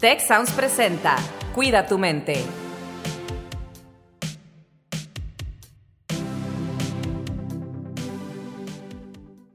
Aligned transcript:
Tech 0.00 0.20
Sounds 0.20 0.52
presenta 0.52 1.16
Cuida 1.56 1.84
tu 1.84 1.98
mente. 1.98 2.44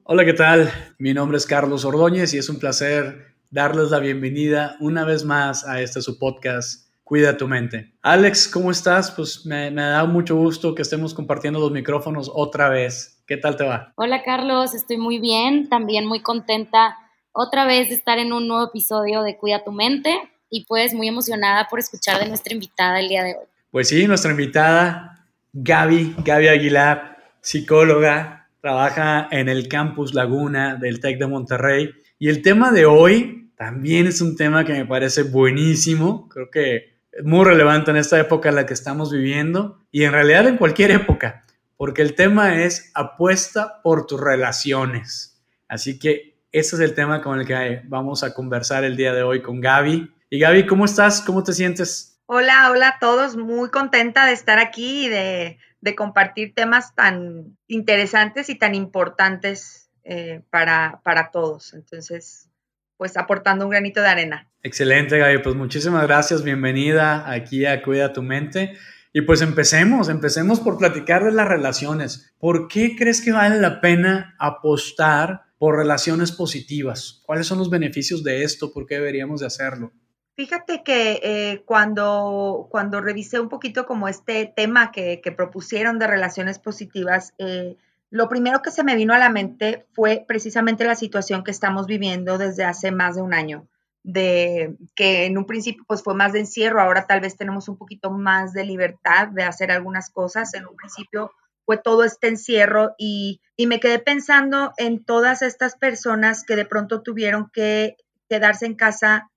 Hola, 0.03 0.25
¿qué 0.25 0.33
tal? 0.33 0.69
Mi 0.99 1.13
nombre 1.13 1.37
es 1.37 1.45
Carlos 1.45 1.85
Ordóñez 1.85 2.33
y 2.33 2.39
es 2.39 2.49
un 2.49 2.59
placer 2.59 3.37
darles 3.51 3.89
la 3.89 3.99
bienvenida 3.99 4.75
una 4.81 5.05
vez 5.05 5.23
más 5.23 5.65
a 5.65 5.79
este 5.79 6.01
su 6.01 6.19
podcast 6.19 6.89
Cuida 7.05 7.37
tu 7.37 7.47
mente. 7.47 7.93
Alex, 8.01 8.49
¿cómo 8.49 8.69
estás? 8.69 9.11
Pues 9.11 9.45
me, 9.45 9.71
me 9.71 9.83
da 9.83 10.03
mucho 10.03 10.35
gusto 10.35 10.75
que 10.75 10.81
estemos 10.81 11.13
compartiendo 11.13 11.61
los 11.61 11.71
micrófonos 11.71 12.29
otra 12.33 12.67
vez. 12.67 13.23
¿Qué 13.27 13.37
tal 13.37 13.55
te 13.55 13.63
va? 13.63 13.93
Hola 13.95 14.23
Carlos, 14.23 14.73
estoy 14.75 14.97
muy 14.97 15.19
bien, 15.19 15.69
también 15.69 16.05
muy 16.05 16.21
contenta 16.21 16.97
otra 17.31 17.65
vez 17.65 17.87
de 17.87 17.95
estar 17.95 18.19
en 18.19 18.33
un 18.33 18.49
nuevo 18.49 18.65
episodio 18.67 19.23
de 19.23 19.37
Cuida 19.37 19.63
tu 19.63 19.71
mente 19.71 20.13
y 20.53 20.65
pues 20.65 20.93
muy 20.93 21.07
emocionada 21.07 21.67
por 21.67 21.79
escuchar 21.79 22.19
de 22.19 22.27
nuestra 22.27 22.53
invitada 22.53 22.99
el 22.99 23.09
día 23.09 23.23
de 23.23 23.31
hoy. 23.31 23.45
Pues 23.71 23.87
sí, 23.87 24.05
nuestra 24.07 24.29
invitada, 24.29 25.25
Gaby, 25.51 26.15
Gaby 26.23 26.47
Aguilar, 26.47 27.17
psicóloga, 27.41 28.47
trabaja 28.61 29.27
en 29.31 29.49
el 29.49 29.67
campus 29.67 30.13
Laguna 30.13 30.75
del 30.75 30.99
TEC 30.99 31.17
de 31.17 31.25
Monterrey. 31.25 31.89
Y 32.19 32.29
el 32.29 32.43
tema 32.43 32.71
de 32.71 32.85
hoy 32.85 33.49
también 33.57 34.05
es 34.05 34.21
un 34.21 34.35
tema 34.35 34.63
que 34.63 34.73
me 34.73 34.85
parece 34.85 35.23
buenísimo, 35.23 36.29
creo 36.29 36.51
que 36.51 36.93
es 37.11 37.23
muy 37.23 37.45
relevante 37.45 37.89
en 37.89 37.97
esta 37.97 38.19
época 38.19 38.49
en 38.49 38.55
la 38.55 38.67
que 38.67 38.75
estamos 38.75 39.11
viviendo 39.11 39.79
y 39.91 40.03
en 40.03 40.11
realidad 40.11 40.47
en 40.47 40.57
cualquier 40.57 40.91
época, 40.91 41.43
porque 41.77 42.03
el 42.03 42.13
tema 42.13 42.61
es 42.61 42.91
apuesta 42.93 43.81
por 43.81 44.05
tus 44.05 44.21
relaciones. 44.21 45.41
Así 45.67 45.97
que 45.97 46.35
ese 46.51 46.75
es 46.75 46.81
el 46.83 46.93
tema 46.93 47.23
con 47.23 47.39
el 47.39 47.47
que 47.47 47.81
vamos 47.85 48.23
a 48.23 48.35
conversar 48.35 48.83
el 48.83 48.95
día 48.95 49.13
de 49.13 49.23
hoy 49.23 49.41
con 49.41 49.59
Gaby. 49.59 50.12
Y 50.33 50.39
Gaby, 50.39 50.65
¿cómo 50.65 50.85
estás? 50.85 51.21
¿Cómo 51.21 51.43
te 51.43 51.53
sientes? 51.53 52.19
Hola, 52.25 52.71
hola 52.71 52.87
a 52.87 52.99
todos. 52.99 53.37
Muy 53.37 53.69
contenta 53.69 54.25
de 54.25 54.31
estar 54.31 54.57
aquí 54.57 55.05
y 55.05 55.09
de, 55.09 55.59
compartir 55.95 56.55
temas 56.55 56.95
tan 56.95 57.55
interesantes 57.67 58.49
y 58.49 58.55
tan 58.55 58.73
importantes 58.73 59.91
eh, 60.03 60.41
para, 60.49 61.01
para 61.03 61.29
todos. 61.29 61.75
Entonces, 61.75 62.49
pues 62.97 63.15
aportando 63.15 63.65
un 63.65 63.69
granito 63.69 64.01
de 64.01 64.07
arena. 64.07 64.49
Excelente, 64.63 65.19
Gaby. 65.19 65.37
Pues 65.43 65.55
muchísimas 65.55 66.01
gracias. 66.07 66.41
Bienvenida 66.41 67.29
aquí 67.29 67.67
a 67.67 67.83
Cuida 67.83 68.11
tu 68.11 68.23
mente. 68.23 68.75
Y 69.13 69.21
pues 69.21 69.43
empecemos, 69.43 70.09
empecemos 70.09 70.59
por 70.59 70.79
platicar 70.79 71.23
de 71.23 71.31
las 71.31 71.47
relaciones. 71.47 72.33
¿Por 72.39 72.67
qué 72.67 72.95
crees 72.97 73.21
que 73.21 73.33
vale 73.33 73.61
la 73.61 73.81
pena 73.81 74.35
apostar 74.39 75.43
por 75.59 75.77
relaciones 75.77 76.31
positivas? 76.31 77.21
¿Cuáles 77.23 77.45
son 77.45 77.59
los 77.59 77.69
beneficios 77.69 78.23
de 78.23 78.41
esto? 78.41 78.73
¿Por 78.73 78.87
qué 78.87 78.95
deberíamos 78.95 79.41
de 79.41 79.45
hacerlo? 79.45 79.93
Fíjate 80.35 80.83
que 80.83 81.19
eh, 81.21 81.63
cuando, 81.63 82.67
cuando 82.71 83.01
revisé 83.01 83.39
un 83.39 83.49
poquito 83.49 83.85
como 83.85 84.07
este 84.07 84.51
tema 84.55 84.91
que, 84.91 85.21
propusieron 85.37 85.99
de 85.99 86.07
relaciones 86.07 86.57
positivas, 86.57 87.33
eh, 87.37 87.77
lo 88.09 88.29
primero 88.29 88.63
que 88.63 88.71
se 88.71 88.83
me 88.83 88.95
vino 88.95 89.13
a 89.13 89.19
la 89.19 89.29
mente 89.29 89.85
fue 89.93 90.25
precisamente 90.27 90.85
la 90.85 90.95
situación 90.95 91.43
que 91.43 91.51
estamos 91.51 91.85
viviendo 91.85 92.39
desde 92.39 92.63
hace 92.63 92.91
más 92.91 93.15
de 93.15 93.21
un 93.21 93.33
año, 93.33 93.67
de 94.01 94.75
que 94.95 95.25
en 95.25 95.37
un 95.37 95.45
principio 95.45 95.83
pues 95.87 96.01
fue 96.01 96.15
más 96.15 96.33
de 96.33 96.39
encierro, 96.39 96.81
ahora 96.81 97.05
tal 97.05 97.21
vez 97.21 97.37
tenemos 97.37 97.69
un 97.69 97.77
poquito 97.77 98.09
más 98.09 98.53
de 98.53 98.65
libertad 98.65 99.27
de 99.27 99.43
hacer 99.43 99.71
algunas 99.71 100.09
cosas, 100.09 100.55
en 100.55 100.65
un 100.65 100.75
principio 100.75 101.31
fue 101.65 101.77
todo 101.77 102.03
este 102.03 102.27
encierro 102.27 102.95
y, 102.97 103.39
y 103.55 103.67
me 103.67 103.79
quedé 103.79 103.99
pensando 103.99 104.73
en 104.77 105.03
todas 105.03 105.43
estas 105.43 105.75
personas 105.75 106.43
que 106.43 106.55
de 106.55 106.65
pronto 106.65 107.03
tuvieron 107.03 107.51
que 107.53 107.97
quedarse 108.29 108.65
en 108.65 108.75
casa 108.75 109.29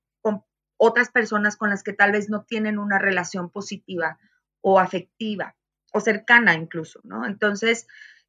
otras 0.76 1.10
personas 1.10 1.56
con 1.56 1.70
las 1.70 1.82
que 1.82 1.92
tal 1.92 2.12
vez 2.12 2.28
no 2.28 2.44
tienen 2.44 2.78
una 2.78 2.98
relación 2.98 3.50
positiva 3.50 4.18
o 4.60 4.78
afectiva 4.78 5.56
o 5.92 6.00
cercana 6.00 6.54
incluso, 6.54 7.00
¿no? 7.04 7.26
Entonces, 7.26 7.86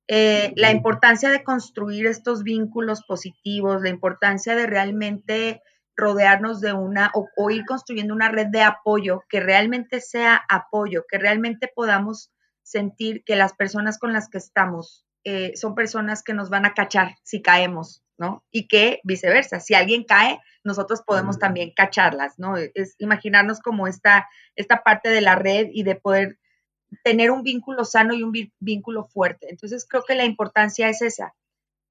eh, 0.07 0.53
la 0.55 0.71
importancia 0.71 1.29
de 1.29 1.43
construir 1.43 2.07
estos 2.07 2.43
vínculos 2.43 3.03
positivos, 3.03 3.81
la 3.81 3.89
importancia 3.89 4.55
de 4.55 4.65
realmente 4.65 5.61
rodearnos 5.97 6.61
de 6.61 6.73
una 6.73 7.11
o, 7.13 7.49
ir 7.49 7.65
construyendo 7.65 8.13
una 8.13 8.29
red 8.29 8.47
de 8.47 8.61
apoyo 8.61 9.23
que 9.27 9.39
realmente 9.39 9.99
sea 9.99 10.41
apoyo, 10.47 11.05
que 11.09 11.17
realmente 11.17 11.69
podamos 11.75 12.31
sentir 12.61 13.23
que 13.25 13.35
las 13.35 13.53
personas 13.53 13.97
con 13.97 14.13
las 14.13 14.29
que 14.29 14.37
estamos 14.37 15.06
eh, 15.29 15.57
son 15.57 15.75
personas 15.75 16.23
que 16.23 16.33
nos 16.33 16.49
van 16.49 16.65
a 16.65 16.73
cachar 16.73 17.17
si 17.21 17.41
caemos, 17.41 18.01
¿no? 18.17 18.45
Y 18.49 18.69
que 18.69 19.01
viceversa, 19.03 19.59
si 19.59 19.73
alguien 19.73 20.05
cae, 20.05 20.39
nosotros 20.63 21.01
podemos 21.05 21.37
también 21.37 21.73
cacharlas, 21.75 22.39
¿no? 22.39 22.55
Es 22.55 22.95
imaginarnos 22.97 23.59
como 23.59 23.89
esta, 23.89 24.29
esta 24.55 24.83
parte 24.83 25.09
de 25.09 25.19
la 25.19 25.35
red 25.35 25.67
y 25.73 25.83
de 25.83 25.95
poder 25.95 26.39
tener 27.03 27.31
un 27.31 27.43
vínculo 27.43 27.83
sano 27.83 28.13
y 28.13 28.23
un 28.23 28.31
vínculo 28.61 29.09
fuerte. 29.09 29.47
Entonces 29.49 29.85
creo 29.85 30.05
que 30.07 30.15
la 30.15 30.23
importancia 30.23 30.87
es 30.87 31.01
esa, 31.01 31.35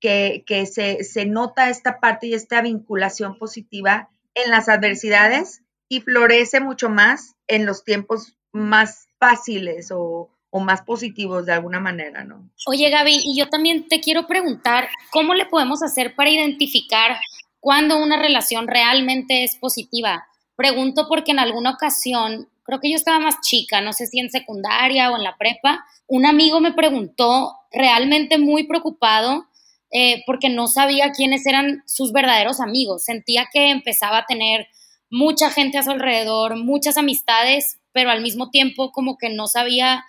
que, 0.00 0.42
se, 0.72 1.04
se 1.04 1.26
nota 1.26 1.68
esta 1.68 2.00
parte 2.00 2.28
y 2.28 2.32
esta 2.32 2.62
vinculación 2.62 3.36
positiva 3.36 4.08
en 4.34 4.50
las 4.50 4.70
adversidades 4.70 5.60
y 5.90 6.00
florece 6.00 6.60
mucho 6.60 6.88
más 6.88 7.34
en 7.48 7.66
los 7.66 7.84
tiempos 7.84 8.38
más 8.50 9.10
fáciles 9.18 9.90
o, 9.92 10.30
o 10.50 10.60
más 10.60 10.82
positivos 10.82 11.46
de 11.46 11.52
alguna 11.52 11.80
manera, 11.80 12.24
¿no? 12.24 12.48
Oye, 12.66 12.88
Gaby, 12.90 13.20
y 13.24 13.38
yo 13.38 13.48
también 13.48 13.88
te 13.88 14.00
quiero 14.00 14.26
preguntar, 14.26 14.88
¿cómo 15.10 15.34
le 15.34 15.46
podemos 15.46 15.82
hacer 15.82 16.14
para 16.14 16.30
identificar 16.30 17.18
cuando 17.60 17.98
una 17.98 18.18
relación 18.18 18.66
realmente 18.66 19.44
es 19.44 19.56
positiva? 19.56 20.26
Pregunto 20.56 21.06
porque 21.08 21.32
en 21.32 21.38
alguna 21.38 21.70
ocasión, 21.70 22.48
creo 22.62 22.80
que 22.80 22.90
yo 22.90 22.96
estaba 22.96 23.18
más 23.18 23.40
chica, 23.40 23.80
no 23.80 23.92
sé 23.92 24.06
si 24.06 24.20
en 24.20 24.30
secundaria 24.30 25.10
o 25.10 25.16
en 25.16 25.24
la 25.24 25.36
prepa, 25.36 25.84
un 26.06 26.24
amigo 26.26 26.60
me 26.60 26.72
preguntó, 26.72 27.52
realmente 27.72 28.38
muy 28.38 28.66
preocupado, 28.66 29.46
eh, 29.92 30.22
porque 30.26 30.48
no 30.48 30.66
sabía 30.66 31.12
quiénes 31.12 31.46
eran 31.46 31.82
sus 31.86 32.12
verdaderos 32.12 32.60
amigos. 32.60 33.04
Sentía 33.04 33.48
que 33.52 33.70
empezaba 33.70 34.18
a 34.18 34.26
tener 34.26 34.68
mucha 35.10 35.50
gente 35.50 35.78
a 35.78 35.82
su 35.82 35.90
alrededor, 35.90 36.56
muchas 36.56 36.96
amistades, 36.96 37.78
pero 37.92 38.10
al 38.10 38.22
mismo 38.22 38.50
tiempo 38.50 38.92
como 38.92 39.16
que 39.16 39.30
no 39.30 39.46
sabía 39.46 40.04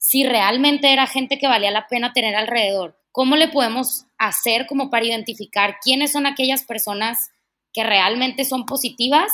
si 0.00 0.24
realmente 0.24 0.94
era 0.94 1.06
gente 1.06 1.38
que 1.38 1.46
valía 1.46 1.70
la 1.70 1.86
pena 1.86 2.14
tener 2.14 2.34
alrededor. 2.34 2.98
¿Cómo 3.12 3.36
le 3.36 3.48
podemos 3.48 4.06
hacer 4.18 4.66
como 4.66 4.88
para 4.88 5.04
identificar 5.04 5.76
quiénes 5.82 6.12
son 6.12 6.26
aquellas 6.26 6.64
personas 6.64 7.30
que 7.72 7.84
realmente 7.84 8.46
son 8.46 8.64
positivas 8.64 9.30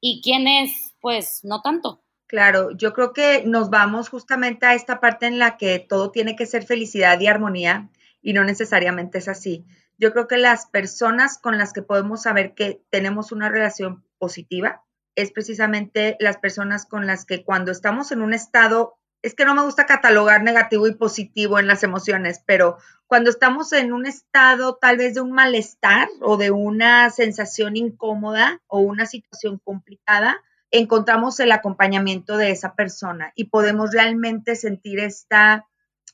y 0.00 0.20
quiénes 0.20 0.94
pues 1.00 1.40
no 1.44 1.62
tanto? 1.62 2.02
Claro, 2.26 2.76
yo 2.76 2.92
creo 2.92 3.12
que 3.12 3.44
nos 3.46 3.70
vamos 3.70 4.08
justamente 4.08 4.66
a 4.66 4.74
esta 4.74 5.00
parte 5.00 5.26
en 5.26 5.38
la 5.38 5.56
que 5.56 5.78
todo 5.78 6.10
tiene 6.10 6.34
que 6.34 6.46
ser 6.46 6.64
felicidad 6.64 7.18
y 7.20 7.28
armonía 7.28 7.88
y 8.20 8.32
no 8.32 8.42
necesariamente 8.42 9.18
es 9.18 9.28
así. 9.28 9.64
Yo 9.96 10.12
creo 10.12 10.26
que 10.26 10.38
las 10.38 10.66
personas 10.66 11.38
con 11.38 11.56
las 11.56 11.72
que 11.72 11.82
podemos 11.82 12.22
saber 12.22 12.54
que 12.54 12.82
tenemos 12.90 13.30
una 13.30 13.48
relación 13.48 14.04
positiva 14.18 14.82
es 15.14 15.30
precisamente 15.30 16.16
las 16.18 16.38
personas 16.38 16.84
con 16.84 17.06
las 17.06 17.24
que 17.24 17.44
cuando 17.44 17.70
estamos 17.70 18.10
en 18.10 18.22
un 18.22 18.34
estado 18.34 18.99
es 19.22 19.34
que 19.34 19.44
no 19.44 19.54
me 19.54 19.62
gusta 19.62 19.86
catalogar 19.86 20.42
negativo 20.42 20.86
y 20.86 20.94
positivo 20.94 21.58
en 21.58 21.66
las 21.66 21.82
emociones, 21.82 22.42
pero 22.46 22.78
cuando 23.06 23.30
estamos 23.30 23.72
en 23.72 23.92
un 23.92 24.06
estado 24.06 24.76
tal 24.76 24.96
vez 24.96 25.14
de 25.14 25.20
un 25.20 25.32
malestar 25.32 26.08
o 26.20 26.36
de 26.36 26.50
una 26.50 27.10
sensación 27.10 27.76
incómoda 27.76 28.62
o 28.66 28.80
una 28.80 29.06
situación 29.06 29.60
complicada, 29.62 30.40
encontramos 30.70 31.40
el 31.40 31.52
acompañamiento 31.52 32.36
de 32.36 32.50
esa 32.50 32.74
persona 32.74 33.32
y 33.34 33.44
podemos 33.46 33.90
realmente 33.92 34.54
sentir 34.56 35.00
esta 35.00 35.66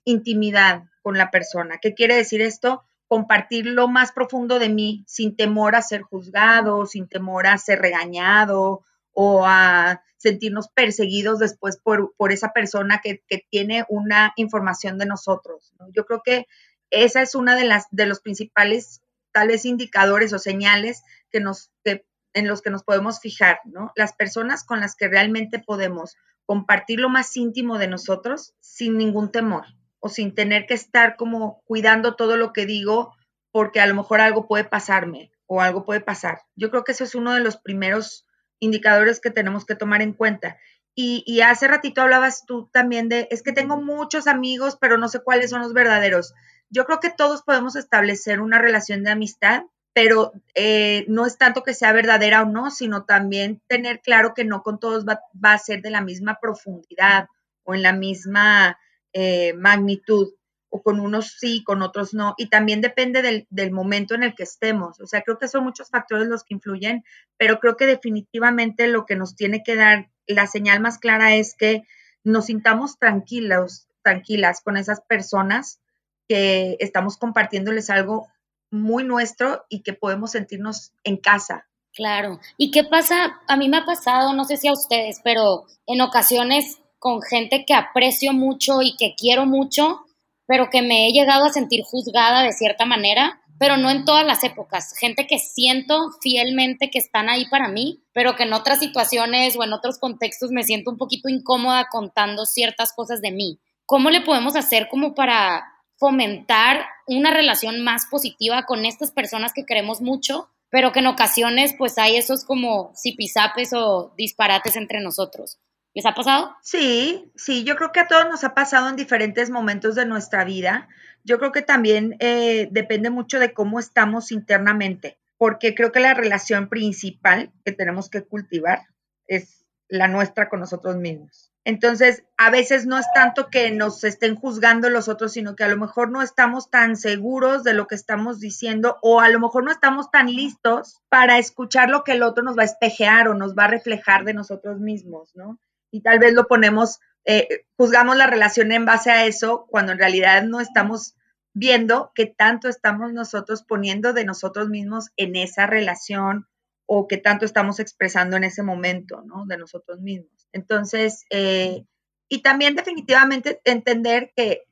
intimidad 0.04 0.84
con 1.02 1.18
la 1.18 1.30
persona. 1.30 1.78
¿Qué 1.80 1.94
quiere 1.94 2.16
decir 2.16 2.40
esto? 2.40 2.82
Compartir 3.06 3.66
lo 3.66 3.86
más 3.86 4.12
profundo 4.12 4.58
de 4.58 4.68
mí 4.68 5.04
sin 5.06 5.36
temor 5.36 5.76
a 5.76 5.82
ser 5.82 6.02
juzgado, 6.02 6.86
sin 6.86 7.08
temor 7.08 7.46
a 7.46 7.58
ser 7.58 7.80
regañado 7.80 8.82
o 9.18 9.46
a 9.46 10.02
sentirnos 10.18 10.68
perseguidos 10.68 11.38
después 11.38 11.78
por, 11.78 12.12
esa 12.30 12.52
persona 12.52 13.00
que, 13.02 13.22
tiene 13.50 13.86
una 13.88 14.34
información 14.36 14.98
de 14.98 15.06
nosotros. 15.06 15.72
Yo 15.94 16.04
creo 16.04 16.20
que 16.22 16.46
esa 16.90 17.22
es 17.22 17.34
una 17.34 17.56
de 17.56 17.64
las 17.64 17.86
de 17.90 18.04
los 18.04 18.20
principales 18.20 19.00
tal 19.32 19.48
vez 19.48 19.64
indicadores 19.64 20.34
o 20.34 20.38
señales 20.38 21.02
que 21.30 21.40
nos 21.40 21.72
en 21.84 22.46
los 22.46 22.60
que 22.60 22.68
nos 22.68 22.84
podemos 22.84 23.18
fijar, 23.18 23.60
¿no? 23.64 23.90
Las 23.96 24.12
personas 24.12 24.64
con 24.64 24.80
las 24.80 24.96
que 24.96 25.08
realmente 25.08 25.58
podemos 25.58 26.16
compartir 26.44 27.00
lo 27.00 27.08
más 27.08 27.34
íntimo 27.34 27.78
de 27.78 27.88
nosotros 27.88 28.54
sin 28.60 28.98
ningún 28.98 29.32
temor 29.32 29.64
o 29.98 30.10
sin 30.10 30.34
tener 30.34 30.66
que 30.66 30.74
estar 30.74 31.16
como 31.16 31.62
cuidando 31.64 32.16
todo 32.16 32.36
lo 32.36 32.52
que 32.52 32.66
digo 32.66 33.14
porque 33.50 33.80
a 33.80 33.86
lo 33.86 33.94
mejor 33.94 34.20
algo 34.20 34.46
puede 34.46 34.64
pasarme 34.64 35.32
o 35.46 35.62
algo 35.62 35.86
puede 35.86 36.00
pasar. 36.00 36.42
Yo 36.54 36.70
creo 36.70 36.84
que 36.84 36.92
eso 36.92 37.04
es 37.04 37.14
uno 37.14 37.32
de 37.32 37.40
los 37.40 37.56
primeros 37.56 38.25
indicadores 38.58 39.20
que 39.20 39.30
tenemos 39.30 39.64
que 39.64 39.74
tomar 39.74 40.02
en 40.02 40.12
cuenta. 40.12 40.56
Y, 40.98 41.42
hace 41.42 41.68
ratito 41.68 42.00
hablabas 42.00 42.46
tú 42.46 42.70
también 42.72 43.10
de, 43.10 43.28
es 43.30 43.42
que 43.42 43.52
tengo 43.52 43.76
muchos 43.76 44.26
amigos, 44.26 44.78
pero 44.80 44.96
no 44.96 45.08
sé 45.08 45.20
cuáles 45.20 45.50
son 45.50 45.60
los 45.60 45.74
verdaderos. 45.74 46.32
Yo 46.70 46.86
creo 46.86 47.00
que 47.00 47.10
todos 47.10 47.42
podemos 47.42 47.76
establecer 47.76 48.40
una 48.40 48.58
relación 48.58 49.04
de 49.04 49.10
amistad, 49.10 49.64
pero 49.92 50.32
eh, 50.54 51.04
no 51.06 51.26
es 51.26 51.36
tanto 51.36 51.62
que 51.62 51.74
sea 51.74 51.92
verdadera 51.92 52.42
o 52.42 52.46
no, 52.46 52.70
sino 52.70 53.04
también 53.04 53.60
tener 53.66 54.00
claro 54.00 54.32
que 54.34 54.44
no 54.44 54.62
con 54.62 54.80
todos 54.80 55.04
va, 55.04 55.20
a 55.42 55.58
ser 55.58 55.82
de 55.82 55.90
la 55.90 56.00
misma 56.00 56.38
profundidad 56.40 57.28
o 57.62 57.74
en 57.74 57.82
la 57.82 57.92
misma 57.92 58.78
eh, 59.12 59.52
magnitud, 59.52 60.32
o 60.68 60.82
con 60.82 61.00
unos 61.00 61.36
sí, 61.38 61.62
con 61.64 61.82
otros 61.82 62.12
no, 62.12 62.34
y 62.36 62.48
también 62.48 62.80
depende 62.80 63.22
del, 63.22 63.46
del, 63.50 63.70
momento 63.70 64.14
en 64.14 64.22
el 64.22 64.34
que 64.34 64.42
estemos. 64.42 65.00
O 65.00 65.06
sea, 65.06 65.22
creo 65.22 65.38
que 65.38 65.48
son 65.48 65.64
muchos 65.64 65.90
factores 65.90 66.28
los 66.28 66.44
que 66.44 66.54
influyen, 66.54 67.04
pero 67.36 67.60
creo 67.60 67.76
que 67.76 67.86
definitivamente 67.86 68.88
lo 68.88 69.06
que 69.06 69.16
nos 69.16 69.36
tiene 69.36 69.62
que 69.62 69.76
dar 69.76 70.10
la 70.26 70.46
señal 70.46 70.80
más 70.80 70.98
clara 70.98 71.34
es 71.34 71.54
que 71.56 71.82
nos 72.24 72.46
sintamos 72.46 72.98
tranquilos, 72.98 73.86
tranquilas 74.02 74.60
con 74.62 74.76
esas 74.76 75.00
personas 75.00 75.80
que 76.28 76.76
estamos 76.80 77.16
compartiéndoles 77.16 77.90
algo 77.90 78.28
muy 78.70 79.04
nuestro 79.04 79.64
y 79.68 79.82
que 79.82 79.92
podemos 79.92 80.32
sentirnos 80.32 80.92
en 81.04 81.18
casa. 81.18 81.66
Claro. 81.94 82.40
¿Y 82.58 82.70
qué 82.72 82.84
pasa? 82.84 83.40
A 83.48 83.56
mí 83.56 83.68
me 83.68 83.78
ha 83.78 83.84
pasado, 83.84 84.34
no 84.34 84.44
sé 84.44 84.56
si 84.56 84.68
a 84.68 84.72
ustedes, 84.72 85.20
pero 85.22 85.64
en 85.86 86.00
ocasiones 86.00 86.78
con 86.98 87.22
gente 87.22 87.64
que 87.66 87.74
aprecio 87.74 88.32
mucho 88.32 88.82
y 88.82 88.96
que 88.96 89.14
quiero 89.16 89.46
mucho, 89.46 90.00
pero 90.46 90.70
que 90.70 90.82
me 90.82 91.08
he 91.08 91.12
llegado 91.12 91.44
a 91.44 91.52
sentir 91.52 91.82
juzgada 91.84 92.42
de 92.42 92.52
cierta 92.52 92.84
manera, 92.84 93.40
pero 93.58 93.76
no 93.76 93.90
en 93.90 94.04
todas 94.04 94.26
las 94.26 94.44
épocas. 94.44 94.94
Gente 94.98 95.26
que 95.26 95.38
siento 95.38 96.10
fielmente 96.20 96.90
que 96.90 96.98
están 96.98 97.28
ahí 97.28 97.46
para 97.48 97.68
mí, 97.68 98.02
pero 98.12 98.36
que 98.36 98.42
en 98.42 98.52
otras 98.52 98.78
situaciones 98.78 99.56
o 99.56 99.64
en 99.64 99.72
otros 99.72 99.98
contextos 99.98 100.50
me 100.50 100.62
siento 100.62 100.90
un 100.90 100.98
poquito 100.98 101.28
incómoda 101.28 101.88
contando 101.90 102.44
ciertas 102.44 102.92
cosas 102.92 103.20
de 103.20 103.32
mí. 103.32 103.58
¿Cómo 103.86 104.10
le 104.10 104.20
podemos 104.20 104.56
hacer 104.56 104.88
como 104.88 105.14
para 105.14 105.64
fomentar 105.98 106.86
una 107.06 107.30
relación 107.30 107.82
más 107.82 108.06
positiva 108.10 108.64
con 108.64 108.84
estas 108.84 109.10
personas 109.10 109.52
que 109.52 109.64
queremos 109.64 110.00
mucho, 110.00 110.50
pero 110.70 110.92
que 110.92 110.98
en 111.00 111.06
ocasiones 111.06 111.74
pues 111.76 111.98
hay 111.98 112.16
esos 112.16 112.44
como 112.44 112.92
zipisapes 113.00 113.72
o 113.72 114.12
disparates 114.16 114.76
entre 114.76 115.00
nosotros. 115.00 115.58
¿Les 115.96 116.04
ha 116.04 116.12
pasado? 116.12 116.54
Sí, 116.60 117.32
sí, 117.36 117.64
yo 117.64 117.74
creo 117.74 117.90
que 117.90 118.00
a 118.00 118.06
todos 118.06 118.28
nos 118.28 118.44
ha 118.44 118.52
pasado 118.52 118.90
en 118.90 118.96
diferentes 118.96 119.48
momentos 119.48 119.94
de 119.94 120.04
nuestra 120.04 120.44
vida. 120.44 120.88
Yo 121.24 121.38
creo 121.38 121.52
que 121.52 121.62
también 121.62 122.16
eh, 122.20 122.68
depende 122.70 123.08
mucho 123.08 123.38
de 123.38 123.54
cómo 123.54 123.80
estamos 123.80 124.30
internamente, 124.30 125.16
porque 125.38 125.74
creo 125.74 125.92
que 125.92 126.00
la 126.00 126.12
relación 126.12 126.68
principal 126.68 127.50
que 127.64 127.72
tenemos 127.72 128.10
que 128.10 128.22
cultivar 128.22 128.82
es 129.26 129.64
la 129.88 130.06
nuestra 130.06 130.50
con 130.50 130.60
nosotros 130.60 130.96
mismos. 130.96 131.50
Entonces, 131.64 132.24
a 132.36 132.50
veces 132.50 132.84
no 132.84 132.98
es 132.98 133.06
tanto 133.14 133.48
que 133.48 133.70
nos 133.70 134.04
estén 134.04 134.36
juzgando 134.36 134.90
los 134.90 135.08
otros, 135.08 135.32
sino 135.32 135.56
que 135.56 135.64
a 135.64 135.68
lo 135.68 135.78
mejor 135.78 136.10
no 136.10 136.20
estamos 136.20 136.68
tan 136.68 136.96
seguros 136.96 137.64
de 137.64 137.72
lo 137.72 137.86
que 137.86 137.94
estamos 137.94 138.38
diciendo 138.38 138.98
o 139.00 139.22
a 139.22 139.30
lo 139.30 139.40
mejor 139.40 139.64
no 139.64 139.70
estamos 139.70 140.10
tan 140.10 140.26
listos 140.26 141.00
para 141.08 141.38
escuchar 141.38 141.88
lo 141.88 142.04
que 142.04 142.12
el 142.12 142.22
otro 142.22 142.44
nos 142.44 142.58
va 142.58 142.64
a 142.64 142.66
espejear 142.66 143.28
o 143.28 143.34
nos 143.34 143.54
va 143.54 143.64
a 143.64 143.68
reflejar 143.68 144.24
de 144.26 144.34
nosotros 144.34 144.78
mismos, 144.78 145.34
¿no? 145.34 145.58
Y 145.96 146.02
tal 146.02 146.18
vez 146.18 146.34
lo 146.34 146.46
ponemos, 146.46 147.00
eh, 147.24 147.64
juzgamos 147.76 148.16
la 148.16 148.26
relación 148.26 148.70
en 148.70 148.84
base 148.84 149.10
a 149.10 149.24
eso 149.24 149.66
cuando 149.70 149.92
en 149.92 149.98
realidad 149.98 150.42
no 150.42 150.60
estamos 150.60 151.14
viendo 151.54 152.12
qué 152.14 152.26
tanto 152.26 152.68
estamos 152.68 153.14
nosotros 153.14 153.62
poniendo 153.62 154.12
de 154.12 154.26
nosotros 154.26 154.68
mismos 154.68 155.06
en 155.16 155.36
esa 155.36 155.66
relación 155.66 156.46
o 156.84 157.08
qué 157.08 157.16
tanto 157.16 157.46
estamos 157.46 157.80
expresando 157.80 158.36
en 158.36 158.44
ese 158.44 158.62
momento, 158.62 159.22
¿no? 159.22 159.46
De 159.46 159.56
nosotros 159.56 160.00
mismos. 160.02 160.46
Entonces, 160.52 161.24
eh, 161.30 161.86
y 162.28 162.42
también 162.42 162.74
definitivamente 162.74 163.62
entender 163.64 164.32
que, 164.36 164.64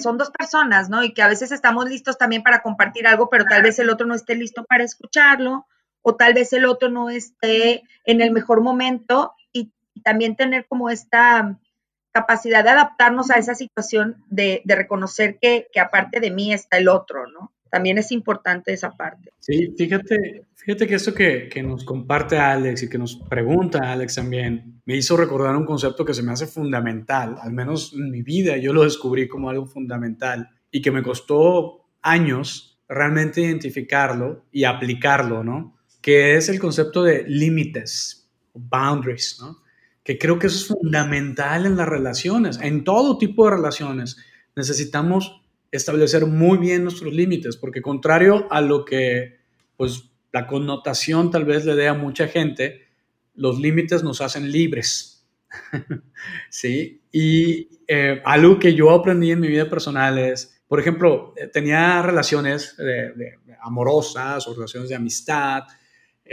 son 0.00 0.16
dos 0.16 0.30
personas, 0.30 0.88
¿no? 0.88 1.02
Y 1.02 1.12
que 1.12 1.22
a 1.22 1.28
veces 1.28 1.50
estamos 1.50 1.86
listos 1.86 2.16
también 2.18 2.44
para 2.44 2.62
compartir 2.62 3.08
algo, 3.08 3.28
pero 3.28 3.44
tal 3.46 3.62
vez 3.62 3.80
el 3.80 3.90
otro 3.90 4.06
no 4.06 4.14
esté 4.14 4.36
listo 4.36 4.64
para 4.64 4.84
escucharlo, 4.84 5.66
o 6.02 6.14
tal 6.14 6.34
vez 6.34 6.52
el 6.52 6.66
otro 6.66 6.88
no 6.88 7.10
esté 7.10 7.82
en 8.04 8.20
el 8.20 8.30
mejor 8.30 8.62
momento, 8.62 9.34
y, 9.52 9.72
también 10.04 10.36
tener 10.36 10.66
como 10.66 10.90
esta 10.90 11.58
capacidad 12.12 12.62
de 12.62 12.70
adaptarnos 12.70 13.30
a 13.30 13.38
esa 13.38 13.54
situación, 13.54 14.24
de, 14.28 14.62
reconocer 14.66 15.38
que, 15.40 15.68
que 15.72 15.80
aparte 15.80 16.20
de 16.20 16.30
mí 16.30 16.52
está 16.52 16.76
el 16.76 16.88
otro, 16.88 17.26
¿no? 17.26 17.52
También 17.70 17.96
es 17.96 18.12
importante 18.12 18.72
esa 18.72 18.90
parte. 18.90 19.32
Sí, 19.38 19.74
fíjate, 19.78 20.44
Fíjate 20.64 20.86
que 20.86 20.94
esto 20.94 21.12
que, 21.12 21.48
que, 21.48 21.60
nos 21.60 21.82
comparte 21.82 22.38
Alex 22.38 22.84
y 22.84 22.88
que 22.88 22.96
nos 22.96 23.16
pregunta 23.16 23.90
Alex 23.90 24.14
también, 24.14 24.80
me 24.84 24.96
hizo 24.96 25.16
recordar 25.16 25.56
un 25.56 25.66
concepto 25.66 26.04
que 26.04 26.14
se 26.14 26.22
me 26.22 26.30
hace 26.30 26.46
fundamental, 26.46 27.36
al 27.42 27.52
menos 27.52 27.92
en 27.94 28.12
mi 28.12 28.22
vida 28.22 28.56
yo 28.58 28.72
lo 28.72 28.84
descubrí 28.84 29.26
como 29.26 29.50
algo 29.50 29.66
fundamental 29.66 30.50
y 30.70 30.80
que 30.80 30.92
me 30.92 31.02
costó 31.02 31.88
años 32.00 32.80
realmente 32.88 33.40
identificarlo 33.40 34.44
y 34.52 34.62
aplicarlo, 34.62 35.42
¿no? 35.42 35.76
Que 36.00 36.36
es 36.36 36.48
el 36.48 36.60
concepto 36.60 37.02
de 37.02 37.24
límites, 37.26 38.30
boundaries, 38.54 39.38
¿no? 39.40 39.61
Que 40.04 40.18
creo 40.18 40.38
que 40.38 40.48
eso 40.48 40.58
es 40.58 40.66
fundamental 40.66 41.66
en 41.66 41.76
las 41.76 41.88
relaciones, 41.88 42.58
en 42.60 42.84
todo 42.84 43.18
tipo 43.18 43.44
de 43.44 43.56
relaciones. 43.56 44.16
Necesitamos 44.56 45.42
establecer 45.70 46.26
muy 46.26 46.58
bien 46.58 46.84
nuestros 46.84 47.12
límites, 47.12 47.56
porque 47.56 47.80
contrario 47.80 48.46
a 48.50 48.60
lo 48.60 48.84
que, 48.84 49.38
pues, 49.76 50.10
la 50.32 50.46
connotación 50.46 51.30
tal 51.30 51.44
vez 51.44 51.64
le 51.64 51.74
dé 51.74 51.88
a 51.88 51.94
mucha 51.94 52.26
gente, 52.28 52.88
los 53.34 53.58
límites 53.58 54.02
nos 54.02 54.20
hacen 54.20 54.50
libres. 54.50 55.26
¿Sí? 56.50 57.02
Y 57.12 57.68
eh, 57.86 58.22
algo 58.24 58.58
que 58.58 58.74
yo 58.74 58.90
aprendí 58.90 59.30
en 59.30 59.40
mi 59.40 59.48
vida 59.48 59.68
personal 59.68 60.18
es, 60.18 60.62
por 60.66 60.80
ejemplo, 60.80 61.34
eh, 61.36 61.46
tenía 61.46 62.02
relaciones 62.02 62.76
amorosas 63.60 64.46
o 64.48 64.54
relaciones 64.54 64.88
de 64.88 64.96
amistad 64.96 65.64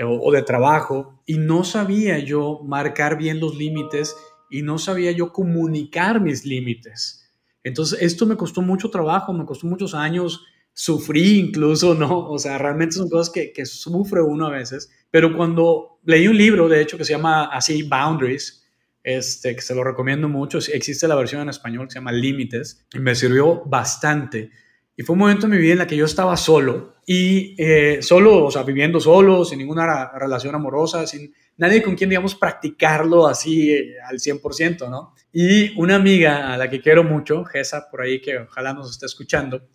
o, 0.05 0.31
de 0.31 0.41
trabajo 0.43 1.21
y 1.25 1.37
no 1.37 1.63
sabía 1.63 2.19
yo 2.19 2.61
marcar 2.63 3.17
bien 3.17 3.39
los 3.39 3.55
límites 3.55 4.15
y 4.49 4.61
no 4.61 4.77
sabía 4.77 5.11
yo 5.11 5.31
comunicar 5.31 6.21
mis 6.21 6.45
límites. 6.45 7.31
Entonces, 7.63 8.01
esto 8.01 8.25
me 8.25 8.37
costó 8.37 8.61
mucho 8.61 8.89
trabajo, 8.89 9.33
me 9.33 9.45
costó 9.45 9.67
muchos 9.67 9.93
años 9.93 10.45
sufrí 10.73 11.39
incluso, 11.39 11.93
¿no? 11.95 12.29
O 12.29 12.39
sea, 12.39 12.57
realmente 12.57 12.95
son 12.95 13.09
cosas 13.09 13.31
que, 13.33 13.51
que 13.51 13.65
sufre 13.65 14.21
uno 14.21 14.47
a 14.47 14.51
veces. 14.51 14.89
Pero 15.11 15.35
cuando 15.35 15.99
leí 16.05 16.27
un 16.27 16.37
libro, 16.37 16.69
de 16.69 16.81
hecho, 16.81 16.97
que 16.97 17.05
se 17.05 17.13
llama 17.13 17.45
así 17.45 17.83
Boundaries, 17.83 18.65
este, 19.03 19.55
que 19.55 19.61
se 19.61 19.75
lo 19.75 19.83
recomiendo 19.83 20.29
mucho, 20.29 20.59
existe 20.59 21.07
la 21.07 21.15
versión 21.15 21.41
en 21.41 21.49
español 21.49 21.87
que 21.87 21.93
se 21.93 21.99
llama 21.99 22.11
Límites, 22.11 22.85
y 22.93 22.99
me 22.99 23.15
sirvió 23.15 23.63
bastante. 23.65 24.51
Y 24.99 25.03
fue 25.03 25.13
un 25.13 25.19
momento 25.19 25.45
en 25.45 25.53
mi 25.53 25.57
vida 25.59 25.71
en 25.71 25.77
la 25.77 25.87
que 25.87 25.95
yo 25.95 26.03
estaba 26.03 26.35
solo, 26.35 26.95
y 27.05 27.55
eh, 27.57 27.99
solo, 28.01 28.43
o 28.43 28.51
sea, 28.51 28.63
viviendo 28.63 28.99
solo, 28.99 29.45
sin 29.45 29.59
ninguna 29.59 30.11
relación 30.11 30.55
amorosa, 30.55 31.07
sin 31.07 31.33
nadie 31.55 31.81
con 31.81 31.95
quien, 31.95 32.09
digamos, 32.09 32.35
practicarlo 32.35 33.25
así 33.25 33.71
eh, 33.71 33.93
al 34.05 34.17
100%, 34.17 34.89
¿no? 34.89 35.13
Y 35.31 35.73
una 35.79 35.95
amiga 35.95 36.53
a 36.53 36.57
la 36.57 36.69
que 36.69 36.81
quiero 36.81 37.05
mucho, 37.05 37.45
Gesa, 37.45 37.89
por 37.89 38.01
ahí, 38.01 38.19
que 38.19 38.39
ojalá 38.39 38.73
nos 38.73 38.91
esté 38.91 39.05
escuchando, 39.05 39.69